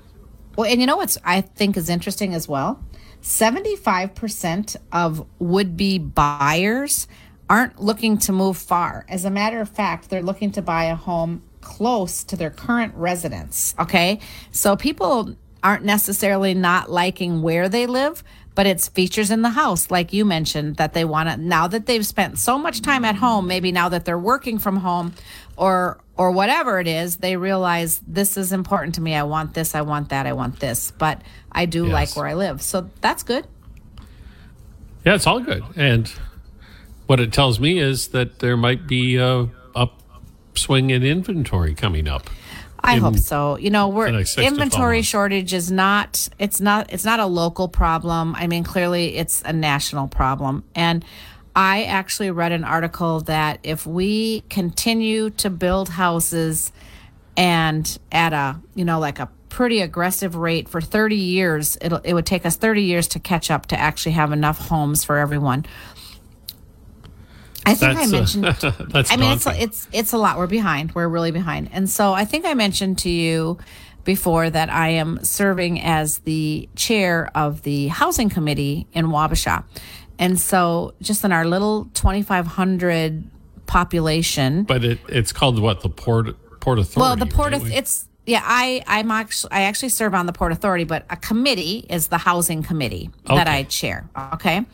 Well, 0.56 0.70
and 0.70 0.80
you 0.80 0.86
know 0.86 0.96
what's 0.96 1.18
I 1.24 1.40
think 1.40 1.76
is 1.76 1.88
interesting 1.88 2.34
as 2.34 2.46
well? 2.48 2.80
75% 3.24 4.76
of 4.92 5.26
would 5.38 5.76
be 5.78 5.98
buyers 5.98 7.08
aren't 7.48 7.80
looking 7.80 8.18
to 8.18 8.32
move 8.32 8.58
far. 8.58 9.06
As 9.08 9.24
a 9.24 9.30
matter 9.30 9.60
of 9.60 9.68
fact, 9.68 10.10
they're 10.10 10.22
looking 10.22 10.52
to 10.52 10.62
buy 10.62 10.84
a 10.84 10.94
home 10.94 11.42
close 11.62 12.22
to 12.24 12.36
their 12.36 12.50
current 12.50 12.94
residence. 12.94 13.74
Okay. 13.78 14.20
So 14.52 14.76
people 14.76 15.34
aren't 15.62 15.84
necessarily 15.84 16.52
not 16.52 16.90
liking 16.90 17.40
where 17.40 17.70
they 17.70 17.86
live, 17.86 18.22
but 18.54 18.66
it's 18.66 18.88
features 18.88 19.30
in 19.30 19.40
the 19.40 19.50
house, 19.50 19.90
like 19.90 20.12
you 20.12 20.26
mentioned, 20.26 20.76
that 20.76 20.92
they 20.92 21.06
want 21.06 21.30
to 21.30 21.38
now 21.38 21.66
that 21.66 21.86
they've 21.86 22.06
spent 22.06 22.38
so 22.38 22.58
much 22.58 22.82
time 22.82 23.06
at 23.06 23.16
home, 23.16 23.46
maybe 23.46 23.72
now 23.72 23.88
that 23.88 24.04
they're 24.04 24.18
working 24.18 24.58
from 24.58 24.76
home 24.76 25.14
or 25.56 25.98
or 26.16 26.30
whatever 26.30 26.78
it 26.80 26.86
is, 26.86 27.16
they 27.16 27.36
realize 27.36 28.00
this 28.06 28.36
is 28.36 28.52
important 28.52 28.94
to 28.96 29.00
me. 29.00 29.14
I 29.14 29.24
want 29.24 29.54
this, 29.54 29.74
I 29.74 29.80
want 29.82 30.10
that, 30.10 30.26
I 30.26 30.32
want 30.32 30.60
this. 30.60 30.92
But 30.92 31.22
I 31.50 31.66
do 31.66 31.84
Yes. 31.86 31.92
like 31.92 32.16
where 32.16 32.26
I 32.26 32.34
live. 32.34 32.62
So 32.62 32.88
that's 33.00 33.22
good. 33.22 33.46
Yeah, 35.04 35.14
it's 35.14 35.26
all 35.26 35.40
good. 35.40 35.64
And 35.76 36.10
what 37.06 37.20
it 37.20 37.32
tells 37.32 37.60
me 37.60 37.78
is 37.78 38.08
that 38.08 38.38
there 38.38 38.56
might 38.56 38.86
be 38.86 39.16
a 39.16 39.48
upswing 39.74 40.90
in 40.90 41.02
inventory 41.02 41.74
coming 41.74 42.08
up. 42.08 42.30
I 42.80 42.96
in 42.96 43.00
hope 43.02 43.18
so. 43.18 43.56
You 43.56 43.70
know, 43.70 43.88
we're 43.88 44.06
the 44.06 44.18
next 44.18 44.34
six 44.34 44.44
to 44.46 44.50
12 44.50 44.52
inventory 44.52 45.02
shortage 45.02 45.52
is 45.54 45.70
not 45.72 46.28
it's 46.38 46.60
not 46.60 46.92
it's 46.92 47.04
not 47.04 47.18
a 47.18 47.26
local 47.26 47.66
problem. 47.68 48.34
I 48.36 48.46
mean, 48.46 48.62
clearly 48.62 49.16
it's 49.16 49.42
a 49.44 49.52
national 49.52 50.08
problem. 50.08 50.64
And 50.74 51.04
I 51.56 51.84
actually 51.84 52.30
read 52.30 52.52
an 52.52 52.64
article 52.64 53.20
that 53.22 53.60
if 53.62 53.86
we 53.86 54.42
continue 54.50 55.30
to 55.30 55.50
build 55.50 55.88
houses 55.88 56.72
and 57.36 57.98
at 58.10 58.32
a, 58.32 58.60
you 58.74 58.84
know, 58.84 58.98
like 58.98 59.18
a 59.18 59.28
pretty 59.48 59.80
aggressive 59.80 60.34
rate 60.34 60.68
for 60.68 60.80
30 60.80 61.14
years, 61.14 61.78
it'll 61.80 61.98
it 61.98 62.12
would 62.12 62.26
take 62.26 62.44
us 62.44 62.56
30 62.56 62.82
years 62.82 63.06
to 63.08 63.20
catch 63.20 63.50
up 63.50 63.66
to 63.66 63.78
actually 63.78 64.12
have 64.12 64.32
enough 64.32 64.58
homes 64.58 65.04
for 65.04 65.18
everyone. 65.18 65.64
I 67.66 67.74
think 67.74 67.96
I 67.96 68.06
That's, 68.06 68.34
uh, 68.34 68.40
mentioned 68.40 68.44
that's 68.90 69.12
I 69.12 69.16
mean, 69.16 69.32
it's 69.32 69.46
it's 69.46 69.88
it's 69.92 70.12
a 70.12 70.18
lot. 70.18 70.38
We're 70.38 70.48
behind. 70.48 70.92
We're 70.94 71.08
really 71.08 71.30
behind. 71.30 71.70
And 71.72 71.88
so 71.88 72.12
I 72.12 72.24
think 72.24 72.44
I 72.44 72.54
mentioned 72.54 72.98
to 72.98 73.10
you 73.10 73.58
before 74.02 74.50
that 74.50 74.70
I 74.70 74.88
am 74.88 75.24
serving 75.24 75.80
as 75.80 76.18
the 76.18 76.68
chair 76.76 77.30
of 77.34 77.62
the 77.62 77.88
housing 77.88 78.28
committee 78.28 78.86
in 78.92 79.06
Wabasha. 79.06 79.64
And 80.24 80.40
so 80.40 80.94
just 81.02 81.22
in 81.22 81.32
our 81.32 81.44
little 81.44 81.84
2500 81.92 83.24
population, 83.66 84.62
but 84.64 84.82
it, 84.82 84.98
it's 85.06 85.32
called 85.32 85.58
what 85.58 85.82
the 85.82 85.90
port 85.90 86.34
port 86.60 86.78
authority. 86.78 87.00
well, 87.00 87.16
the 87.16 87.26
port 87.26 87.52
of 87.52 87.70
it's 87.70 88.08
yeah, 88.24 88.40
I 88.42 88.82
I'm 88.86 89.10
actually 89.10 89.52
I 89.52 89.62
actually 89.62 89.90
serve 89.90 90.14
on 90.14 90.24
the 90.24 90.32
port 90.32 90.50
authority, 90.50 90.84
but 90.84 91.04
a 91.10 91.16
committee 91.16 91.84
is 91.90 92.08
the 92.08 92.16
housing 92.16 92.62
committee 92.62 93.10
that 93.26 93.48
I 93.48 93.64
chair. 93.64 94.08
Okay, 94.32 94.64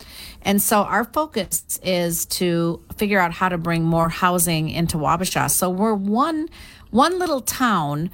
and 0.43 0.63
so 0.63 0.83
our 0.83 1.03
focus 1.03 1.81
is 1.83 2.27
to 2.27 2.81
figure 2.97 3.19
out 3.19 3.33
how 3.33 3.49
to 3.49 3.59
bring 3.59 3.83
more 3.83 4.09
housing 4.09 4.71
into 4.71 4.99
Wabasha. 4.99 5.51
So 5.51 5.69
we're 5.69 5.95
one 5.95 6.49
one 6.91 7.19
little 7.19 7.41
town, 7.41 8.13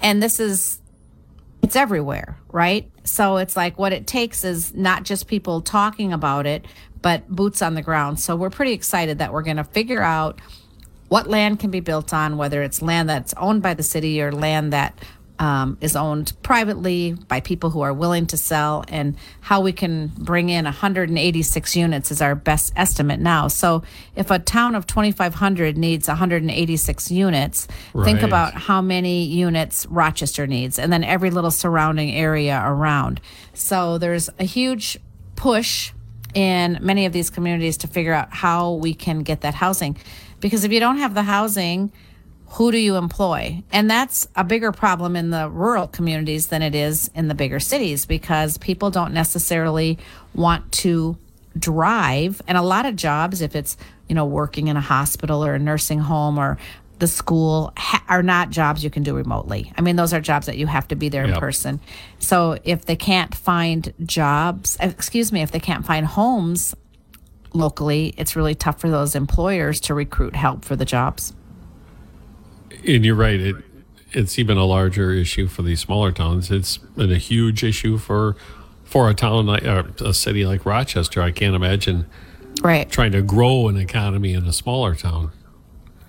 and 0.00 0.22
this 0.22 0.38
is 0.38 0.80
it's 1.62 1.74
everywhere, 1.74 2.38
right? 2.52 2.88
So 3.04 3.38
it's 3.38 3.56
like 3.56 3.78
what 3.78 3.92
it 3.92 4.06
takes 4.06 4.44
is 4.44 4.74
not 4.74 5.04
just 5.04 5.26
people 5.26 5.60
talking 5.60 6.12
about 6.12 6.46
it, 6.46 6.66
but 7.02 7.28
boots 7.28 7.62
on 7.62 7.74
the 7.74 7.82
ground. 7.82 8.20
So 8.20 8.36
we're 8.36 8.50
pretty 8.50 8.72
excited 8.72 9.18
that 9.18 9.32
we're 9.32 9.42
going 9.42 9.56
to 9.56 9.64
figure 9.64 10.02
out 10.02 10.40
what 11.08 11.26
land 11.26 11.58
can 11.58 11.70
be 11.70 11.80
built 11.80 12.12
on, 12.12 12.36
whether 12.36 12.62
it's 12.62 12.80
land 12.80 13.08
that's 13.08 13.34
owned 13.34 13.62
by 13.62 13.74
the 13.74 13.82
city 13.82 14.22
or 14.22 14.30
land 14.30 14.72
that 14.72 14.98
um, 15.40 15.78
is 15.80 15.96
owned 15.96 16.34
privately 16.42 17.14
by 17.14 17.40
people 17.40 17.70
who 17.70 17.80
are 17.80 17.94
willing 17.94 18.26
to 18.26 18.36
sell, 18.36 18.84
and 18.88 19.16
how 19.40 19.62
we 19.62 19.72
can 19.72 20.08
bring 20.18 20.50
in 20.50 20.66
186 20.66 21.76
units 21.76 22.10
is 22.10 22.20
our 22.20 22.34
best 22.34 22.74
estimate 22.76 23.18
now. 23.18 23.48
So, 23.48 23.82
if 24.14 24.30
a 24.30 24.38
town 24.38 24.74
of 24.74 24.86
2,500 24.86 25.78
needs 25.78 26.06
186 26.08 27.10
units, 27.10 27.66
think 28.04 28.22
about 28.22 28.52
how 28.54 28.82
many 28.82 29.24
units 29.24 29.86
Rochester 29.86 30.46
needs, 30.46 30.78
and 30.78 30.92
then 30.92 31.02
every 31.02 31.30
little 31.30 31.50
surrounding 31.50 32.14
area 32.14 32.62
around. 32.62 33.20
So, 33.54 33.96
there's 33.96 34.28
a 34.38 34.44
huge 34.44 34.98
push 35.36 35.92
in 36.34 36.78
many 36.82 37.06
of 37.06 37.14
these 37.14 37.30
communities 37.30 37.78
to 37.78 37.88
figure 37.88 38.12
out 38.12 38.30
how 38.30 38.72
we 38.72 38.92
can 38.92 39.20
get 39.20 39.40
that 39.40 39.54
housing. 39.54 39.96
Because 40.40 40.64
if 40.64 40.72
you 40.72 40.80
don't 40.80 40.98
have 40.98 41.14
the 41.14 41.22
housing, 41.22 41.92
who 42.52 42.72
do 42.72 42.78
you 42.78 42.96
employ? 42.96 43.62
And 43.72 43.90
that's 43.90 44.26
a 44.34 44.42
bigger 44.42 44.72
problem 44.72 45.14
in 45.14 45.30
the 45.30 45.48
rural 45.48 45.86
communities 45.86 46.48
than 46.48 46.62
it 46.62 46.74
is 46.74 47.10
in 47.14 47.28
the 47.28 47.34
bigger 47.34 47.60
cities 47.60 48.06
because 48.06 48.58
people 48.58 48.90
don't 48.90 49.14
necessarily 49.14 49.98
want 50.34 50.70
to 50.72 51.16
drive. 51.56 52.42
And 52.48 52.58
a 52.58 52.62
lot 52.62 52.86
of 52.86 52.96
jobs, 52.96 53.40
if 53.40 53.54
it's, 53.54 53.76
you 54.08 54.14
know, 54.14 54.26
working 54.26 54.68
in 54.68 54.76
a 54.76 54.80
hospital 54.80 55.44
or 55.44 55.54
a 55.54 55.58
nursing 55.58 56.00
home 56.00 56.38
or 56.38 56.58
the 56.98 57.06
school, 57.06 57.72
ha- 57.76 58.04
are 58.08 58.22
not 58.22 58.50
jobs 58.50 58.82
you 58.82 58.90
can 58.90 59.04
do 59.04 59.14
remotely. 59.14 59.72
I 59.78 59.80
mean, 59.80 59.96
those 59.96 60.12
are 60.12 60.20
jobs 60.20 60.46
that 60.46 60.58
you 60.58 60.66
have 60.66 60.88
to 60.88 60.96
be 60.96 61.08
there 61.08 61.24
in 61.24 61.40
person. 61.40 61.80
So 62.18 62.58
if 62.64 62.84
they 62.84 62.96
can't 62.96 63.34
find 63.34 63.94
jobs, 64.04 64.76
uh, 64.80 64.88
excuse 64.88 65.32
me, 65.32 65.40
if 65.40 65.50
they 65.50 65.60
can't 65.60 65.86
find 65.86 66.04
homes 66.04 66.74
locally, 67.54 68.12
it's 68.16 68.36
really 68.36 68.54
tough 68.54 68.80
for 68.80 68.90
those 68.90 69.14
employers 69.14 69.80
to 69.82 69.94
recruit 69.94 70.34
help 70.36 70.64
for 70.64 70.76
the 70.76 70.84
jobs. 70.84 71.32
And 72.86 73.04
you're 73.04 73.14
right. 73.14 73.38
It 73.40 73.56
it's 74.12 74.38
even 74.38 74.56
a 74.58 74.64
larger 74.64 75.12
issue 75.12 75.46
for 75.46 75.62
these 75.62 75.80
smaller 75.80 76.10
towns. 76.10 76.50
It's 76.50 76.78
been 76.78 77.12
a 77.12 77.16
huge 77.18 77.62
issue 77.62 77.96
for 77.98 78.36
for 78.84 79.08
a 79.08 79.14
town 79.14 79.46
like 79.46 79.64
uh, 79.64 79.84
a 80.04 80.12
city 80.12 80.44
like 80.44 80.66
Rochester. 80.66 81.22
I 81.22 81.30
can't 81.30 81.54
imagine 81.54 82.06
Right. 82.62 82.90
trying 82.90 83.12
to 83.12 83.22
grow 83.22 83.68
an 83.68 83.76
economy 83.76 84.34
in 84.34 84.44
a 84.46 84.52
smaller 84.52 84.94
town 84.96 85.30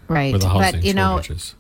Right. 0.07 0.33
with 0.33 0.41
the 0.41 0.49
housing 0.49 0.79
But 0.81 0.83
you 0.83 0.93
know, 0.93 1.17
it, 1.19 1.55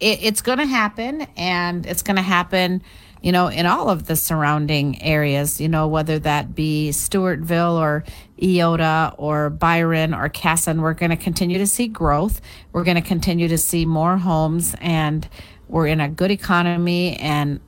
it's 0.00 0.42
going 0.42 0.58
to 0.58 0.66
happen, 0.66 1.26
and 1.36 1.86
it's 1.86 2.02
going 2.02 2.16
to 2.16 2.22
happen, 2.22 2.82
you 3.24 3.32
know, 3.32 3.46
in 3.46 3.64
all 3.64 3.88
of 3.88 4.04
the 4.04 4.16
surrounding 4.16 5.00
areas. 5.02 5.58
You 5.58 5.70
know, 5.70 5.88
whether 5.88 6.18
that 6.18 6.54
be 6.54 6.90
Stewartville 6.90 7.80
or 7.80 8.04
Eyota 8.38 9.14
or 9.16 9.48
Byron 9.48 10.12
or 10.12 10.28
Kasson, 10.28 10.82
we're 10.82 10.92
going 10.92 11.08
to 11.08 11.16
continue 11.16 11.56
to 11.56 11.66
see 11.66 11.88
growth. 11.88 12.42
We're 12.72 12.84
going 12.84 12.96
to 12.96 13.08
continue 13.08 13.48
to 13.48 13.56
see 13.56 13.86
more 13.86 14.18
homes, 14.18 14.76
and 14.78 15.26
we're 15.68 15.86
in 15.86 16.00
a 16.00 16.08
good 16.10 16.30
economy 16.30 17.16
and 17.16 17.60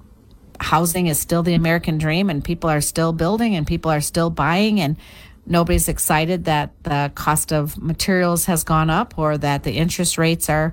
housing 0.61 1.07
is 1.07 1.19
still 1.19 1.43
the 1.43 1.55
American 1.55 1.97
dream 1.97 2.31
and 2.31 2.45
people 2.45 2.69
are 2.69 2.81
still 2.81 3.13
building 3.13 3.55
and 3.55 3.67
people 3.67 3.91
are 3.91 4.01
still 4.01 4.31
buying 4.31 4.81
and 4.81 4.97
nobody's 5.45 5.87
excited 5.87 6.47
that 6.47 6.73
the 6.85 7.13
cost 7.15 7.53
of 7.53 7.77
materials 7.77 8.47
has 8.47 8.65
gone 8.65 8.89
up 8.89 9.19
or 9.19 9.37
that 9.37 9.65
the 9.65 9.73
interest 9.73 10.17
rates 10.17 10.49
are 10.49 10.73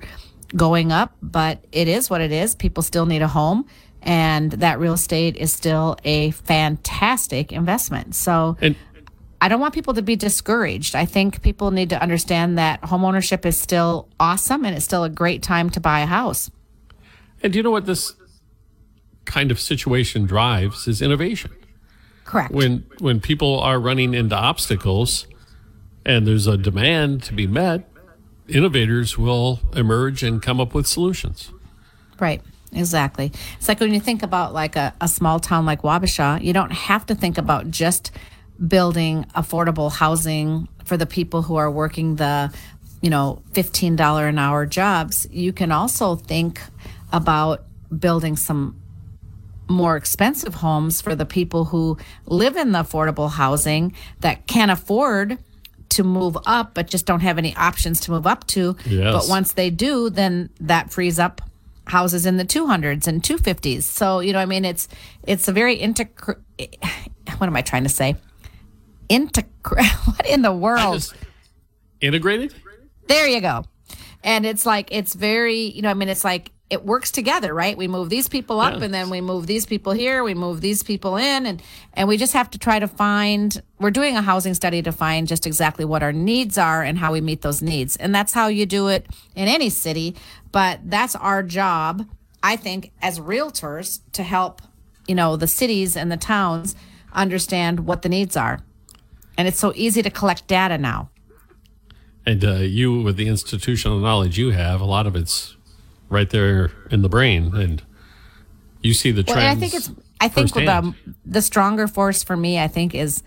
going 0.56 0.92
up, 0.92 1.16
but 1.22 1.66
it 1.72 1.88
is 1.88 2.10
what 2.10 2.22
it 2.22 2.32
is. 2.32 2.56
People 2.56 2.84
still 2.84 3.06
need 3.06 3.22
a 3.22 3.28
home 3.28 3.66
and 4.04 4.52
that 4.52 4.80
real 4.80 4.94
estate 4.94 5.36
is 5.36 5.52
still 5.52 5.98
a 6.04 6.32
fantastic 6.32 7.52
investment. 7.52 8.16
So 8.16 8.58
And 8.62 8.76
I 9.42 9.50
don't 9.50 9.60
want 9.60 9.74
people 9.74 9.94
to 9.96 10.02
be 10.02 10.16
discouraged. 10.16 10.96
I 10.96 11.06
think 11.06 11.42
people 11.42 11.72
need 11.72 11.90
to 11.90 12.02
understand 12.02 12.58
that 12.58 12.82
homeownership 12.82 13.46
is 13.46 13.60
still 13.60 14.08
awesome 14.20 14.64
and 14.66 14.76
it's 14.76 14.86
still 14.86 15.04
a 15.04 15.10
great 15.10 15.44
time 15.44 15.70
to 15.72 15.80
buy 15.80 16.02
a 16.02 16.06
house. 16.06 16.50
and 17.42 17.52
do 17.52 17.60
you 17.60 17.64
know 17.64 17.72
what 17.72 17.86
this 17.86 18.14
kind 19.26 19.52
of 19.52 19.60
situation 19.60 20.26
drives 20.26 20.88
is 20.88 21.02
innovation. 21.02 21.52
Correct. 22.26 22.54
When 22.54 22.86
when 23.00 23.20
people 23.20 23.60
are 23.60 23.80
running 23.80 24.14
into 24.14 24.36
obstacles 24.36 25.28
and 26.06 26.26
there's 26.28 26.48
a 26.48 26.58
demand 26.58 27.24
to 27.24 27.34
be 27.34 27.48
met, 27.48 27.90
innovators 28.48 29.18
will 29.18 29.60
emerge 29.74 30.24
and 30.24 30.42
come 30.42 30.60
up 30.60 30.74
with 30.74 30.88
solutions. 30.88 31.52
Right. 32.20 32.42
Exactly. 32.76 33.32
It's 33.58 33.68
like 33.68 33.80
when 33.80 33.94
you 33.94 34.00
think 34.00 34.24
about 34.24 34.54
like 34.54 34.76
a, 34.76 34.94
a 35.02 35.08
small 35.08 35.40
town 35.40 35.66
like 35.66 35.82
Wabasha, 35.82 36.44
you 36.44 36.54
don't 36.54 36.72
have 36.72 37.06
to 37.08 37.16
think 37.16 37.38
about 37.38 37.72
just 37.72 38.12
building 38.68 39.26
affordable 39.36 39.92
housing 39.92 40.68
for 40.86 40.98
the 40.98 41.06
people 41.06 41.42
who 41.42 41.56
are 41.56 41.72
working 41.72 42.16
the, 42.16 42.54
you 43.02 43.10
know, 43.10 43.42
$15 43.54 44.30
an 44.30 44.38
hour 44.38 44.66
jobs. 44.66 45.28
You 45.32 45.54
can 45.54 45.72
also 45.72 46.16
think 46.16 46.62
about 47.12 47.64
building 47.98 48.36
some 48.36 48.80
more 49.70 49.96
expensive 49.96 50.56
homes 50.56 51.02
for 51.02 51.16
the 51.16 51.26
people 51.26 51.66
who 51.66 51.98
live 52.26 52.58
in 52.58 52.72
the 52.74 52.80
affordable 52.80 53.30
housing 53.30 53.94
that 54.20 54.46
can't 54.46 54.72
afford 54.72 55.38
to 55.90 56.04
move 56.04 56.38
up 56.46 56.74
but 56.74 56.88
just 56.88 57.06
don't 57.06 57.22
have 57.22 57.38
any 57.38 57.56
options 57.56 58.00
to 58.02 58.12
move 58.12 58.28
up 58.28 58.46
to. 58.48 58.76
Yes. 58.86 59.14
But 59.14 59.30
once 59.30 59.54
they 59.54 59.70
do, 59.70 60.10
then 60.10 60.50
that 60.60 60.92
frees 60.92 61.20
up 61.20 61.42
houses 61.88 62.26
in 62.26 62.38
the 62.38 62.46
200s 62.46 63.08
and 63.08 63.22
250s. 63.22 63.84
So, 63.84 64.20
you 64.20 64.34
know, 64.34 64.40
I 64.40 64.46
mean 64.46 64.66
it's 64.66 64.88
it's 65.24 65.48
a 65.48 65.52
very 65.52 65.78
integ 65.78 66.38
what 67.38 67.48
am 67.48 67.56
I 67.56 67.62
trying 67.62 67.84
to 67.84 67.90
say? 67.90 68.16
Integ 69.10 69.48
what 70.06 70.26
in 70.28 70.42
the 70.42 70.54
world? 70.54 71.14
Integrated? 72.02 72.54
There 73.08 73.28
you 73.28 73.42
go. 73.42 73.66
And 74.24 74.46
it's 74.46 74.66
like 74.66 74.90
it's 74.92 75.14
very, 75.14 75.60
you 75.60 75.82
know, 75.82 75.90
I 75.90 75.94
mean, 75.94 76.10
it's 76.10 76.24
like 76.24 76.52
it 76.74 76.84
works 76.86 77.12
together, 77.12 77.54
right? 77.54 77.78
We 77.78 77.88
move 77.88 78.10
these 78.10 78.28
people 78.28 78.60
up, 78.60 78.78
Yeah. 78.80 78.86
and 78.86 78.94
then 78.94 79.10
we 79.10 79.22
move 79.22 79.46
these 79.48 79.66
people 79.66 79.94
here. 79.94 80.24
We 80.24 80.34
move 80.34 80.60
these 80.60 80.82
people 80.84 81.16
in, 81.18 81.46
and 81.46 81.62
and 81.94 82.08
we 82.08 82.18
just 82.18 82.34
have 82.34 82.50
to 82.52 82.58
try 82.58 82.80
to 82.80 82.88
find. 82.88 83.62
We're 83.80 83.92
doing 83.92 84.18
a 84.18 84.22
housing 84.22 84.56
study 84.56 84.82
to 84.82 84.92
find 84.92 85.28
just 85.28 85.46
exactly 85.46 85.86
what 85.86 86.02
our 86.04 86.12
needs 86.12 86.58
are 86.58 86.82
and 86.82 86.98
how 86.98 87.14
we 87.14 87.22
meet 87.22 87.42
those 87.42 87.62
needs, 87.62 87.96
and 87.98 88.14
that's 88.14 88.34
how 88.34 88.48
you 88.48 88.66
do 88.66 88.88
it 88.88 89.06
in 89.36 89.48
any 89.48 89.70
city. 89.70 90.16
But 90.52 90.80
that's 90.86 91.16
our 91.16 91.44
job, 91.44 92.08
I 92.42 92.56
think, 92.56 92.92
as 93.02 93.20
realtors 93.20 94.00
to 94.14 94.24
help, 94.24 94.62
you 95.08 95.16
know, 95.16 95.38
the 95.38 95.48
cities 95.48 95.96
and 95.96 96.12
the 96.12 96.18
towns 96.18 96.76
understand 97.14 97.82
what 97.86 98.02
the 98.02 98.10
needs 98.10 98.36
are, 98.36 98.60
and 99.38 99.48
it's 99.48 99.60
so 99.60 99.72
easy 99.76 100.02
to 100.02 100.10
collect 100.10 100.48
data 100.48 100.78
now. 100.80 101.10
And 102.26 102.44
uh, 102.46 102.54
you, 102.80 103.02
with 103.04 103.18
the 103.18 103.28
institutional 103.28 104.00
knowledge 104.00 104.38
you 104.40 104.52
have, 104.52 104.80
a 104.82 104.86
lot 104.86 105.06
of 105.06 105.16
it's 105.16 105.56
right 106.14 106.30
there 106.30 106.72
in 106.92 107.02
the 107.02 107.10
brain, 107.10 107.56
and 107.56 107.82
you 108.82 108.94
see 108.94 109.12
the 109.12 109.24
Well, 109.28 109.36
trends. 109.36 109.48
and 109.48 109.58
I 109.58 109.60
think 109.60 109.74
it's 109.74 109.92
I 110.22 110.28
think 110.30 110.54
the 110.54 110.94
the 111.26 111.42
stronger 111.42 111.88
force 111.88 112.24
for 112.24 112.38
me 112.38 112.60
I 112.60 112.68
think 112.68 112.96
is 112.96 113.24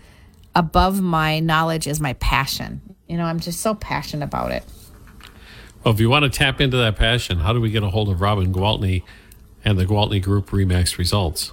above 0.55 1.01
my 1.01 1.39
knowledge 1.39 1.85
is 1.85 1.99
my 1.99 2.13
passion. 2.13 2.81
You 3.07 3.17
know, 3.17 3.25
I'm 3.25 3.39
just 3.39 3.59
so 3.61 3.75
passionate 3.75 4.25
about 4.25 4.51
it. 4.51 4.63
Well, 5.83 5.93
if 5.93 5.99
you 5.99 6.09
want 6.09 6.23
to 6.23 6.29
tap 6.29 6.59
into 6.59 6.75
that 6.77 6.95
passion, 6.97 7.39
how 7.39 7.53
do 7.53 7.61
we 7.61 7.69
get 7.69 7.83
a 7.83 7.89
hold 7.89 8.09
of 8.09 8.19
Robin 8.19 8.51
Gwaltney 8.51 9.03
and 9.63 9.77
the 9.77 9.85
Gwaltney 9.85 10.21
Group 10.21 10.49
Remax 10.49 10.97
results? 10.97 11.51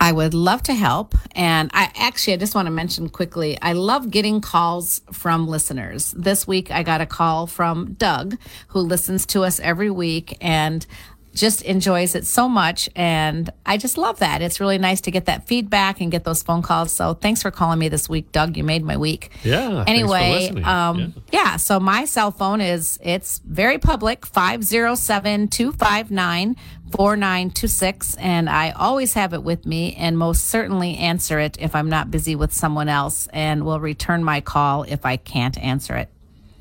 I 0.00 0.12
would 0.12 0.32
love 0.32 0.62
to 0.64 0.74
help. 0.74 1.14
And 1.32 1.70
I 1.74 1.92
actually, 1.94 2.32
I 2.32 2.36
just 2.38 2.54
want 2.54 2.66
to 2.66 2.72
mention 2.72 3.10
quickly, 3.10 3.58
I 3.60 3.74
love 3.74 4.10
getting 4.10 4.40
calls 4.40 5.02
from 5.12 5.46
listeners. 5.46 6.12
This 6.12 6.46
week, 6.46 6.70
I 6.70 6.82
got 6.82 7.02
a 7.02 7.06
call 7.06 7.46
from 7.46 7.92
Doug, 7.92 8.38
who 8.68 8.80
listens 8.80 9.26
to 9.26 9.44
us 9.44 9.60
every 9.60 9.90
week 9.90 10.36
and 10.40 10.86
just 11.34 11.62
enjoys 11.62 12.14
it 12.14 12.26
so 12.26 12.48
much. 12.48 12.88
And 12.96 13.50
I 13.64 13.76
just 13.76 13.96
love 13.96 14.18
that. 14.18 14.42
It's 14.42 14.60
really 14.60 14.78
nice 14.78 15.00
to 15.02 15.10
get 15.10 15.26
that 15.26 15.46
feedback 15.46 16.00
and 16.00 16.10
get 16.10 16.24
those 16.24 16.42
phone 16.42 16.62
calls. 16.62 16.92
So 16.92 17.14
thanks 17.14 17.42
for 17.42 17.50
calling 17.50 17.78
me 17.78 17.88
this 17.88 18.08
week, 18.08 18.32
Doug. 18.32 18.56
You 18.56 18.64
made 18.64 18.84
my 18.84 18.96
week. 18.96 19.30
Yeah, 19.44 19.84
Anyway, 19.86 20.48
um, 20.62 21.14
yeah. 21.32 21.56
So 21.56 21.78
my 21.78 22.04
cell 22.04 22.30
phone 22.30 22.60
is 22.60 22.98
it's 23.02 23.38
very 23.44 23.78
public 23.78 24.26
507 24.26 25.48
259 25.48 26.56
4926. 26.90 28.16
And 28.16 28.50
I 28.50 28.70
always 28.70 29.14
have 29.14 29.32
it 29.32 29.42
with 29.42 29.64
me 29.66 29.94
and 29.94 30.18
most 30.18 30.46
certainly 30.48 30.96
answer 30.96 31.38
it 31.38 31.56
if 31.60 31.74
I'm 31.74 31.88
not 31.88 32.10
busy 32.10 32.34
with 32.34 32.52
someone 32.52 32.88
else 32.88 33.28
and 33.32 33.64
will 33.64 33.80
return 33.80 34.24
my 34.24 34.40
call 34.40 34.82
if 34.82 35.06
I 35.06 35.16
can't 35.16 35.56
answer 35.58 35.94
it. 35.96 36.08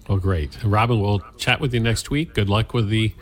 Well, 0.08 0.18
great. 0.20 0.64
Robin, 0.64 1.00
we'll 1.00 1.22
chat 1.38 1.60
with 1.60 1.74
you 1.74 1.80
next 1.80 2.10
week. 2.10 2.34
Good 2.34 2.50
luck 2.50 2.74
with 2.74 2.90
the 2.90 3.14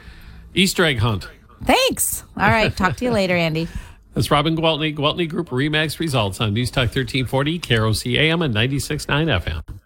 Easter 0.53 0.85
egg 0.85 0.99
hunt. 0.99 1.27
Thanks. 1.63 2.23
All 2.35 2.49
right. 2.49 2.75
Talk 2.75 2.95
to 2.97 3.05
you 3.05 3.11
later, 3.11 3.35
Andy. 3.35 3.67
That's 4.13 4.31
Robin 4.31 4.55
Gwaltney, 4.55 4.95
Gwaltney 4.95 5.29
Group 5.29 5.49
Remax 5.49 5.99
results 5.99 6.41
on 6.41 6.53
News 6.53 6.71
Talk 6.71 6.85
1340, 6.87 7.59
KROC 7.59 8.17
AM 8.17 8.41
and 8.41 8.53
96.9 8.53 9.41
FM. 9.43 9.79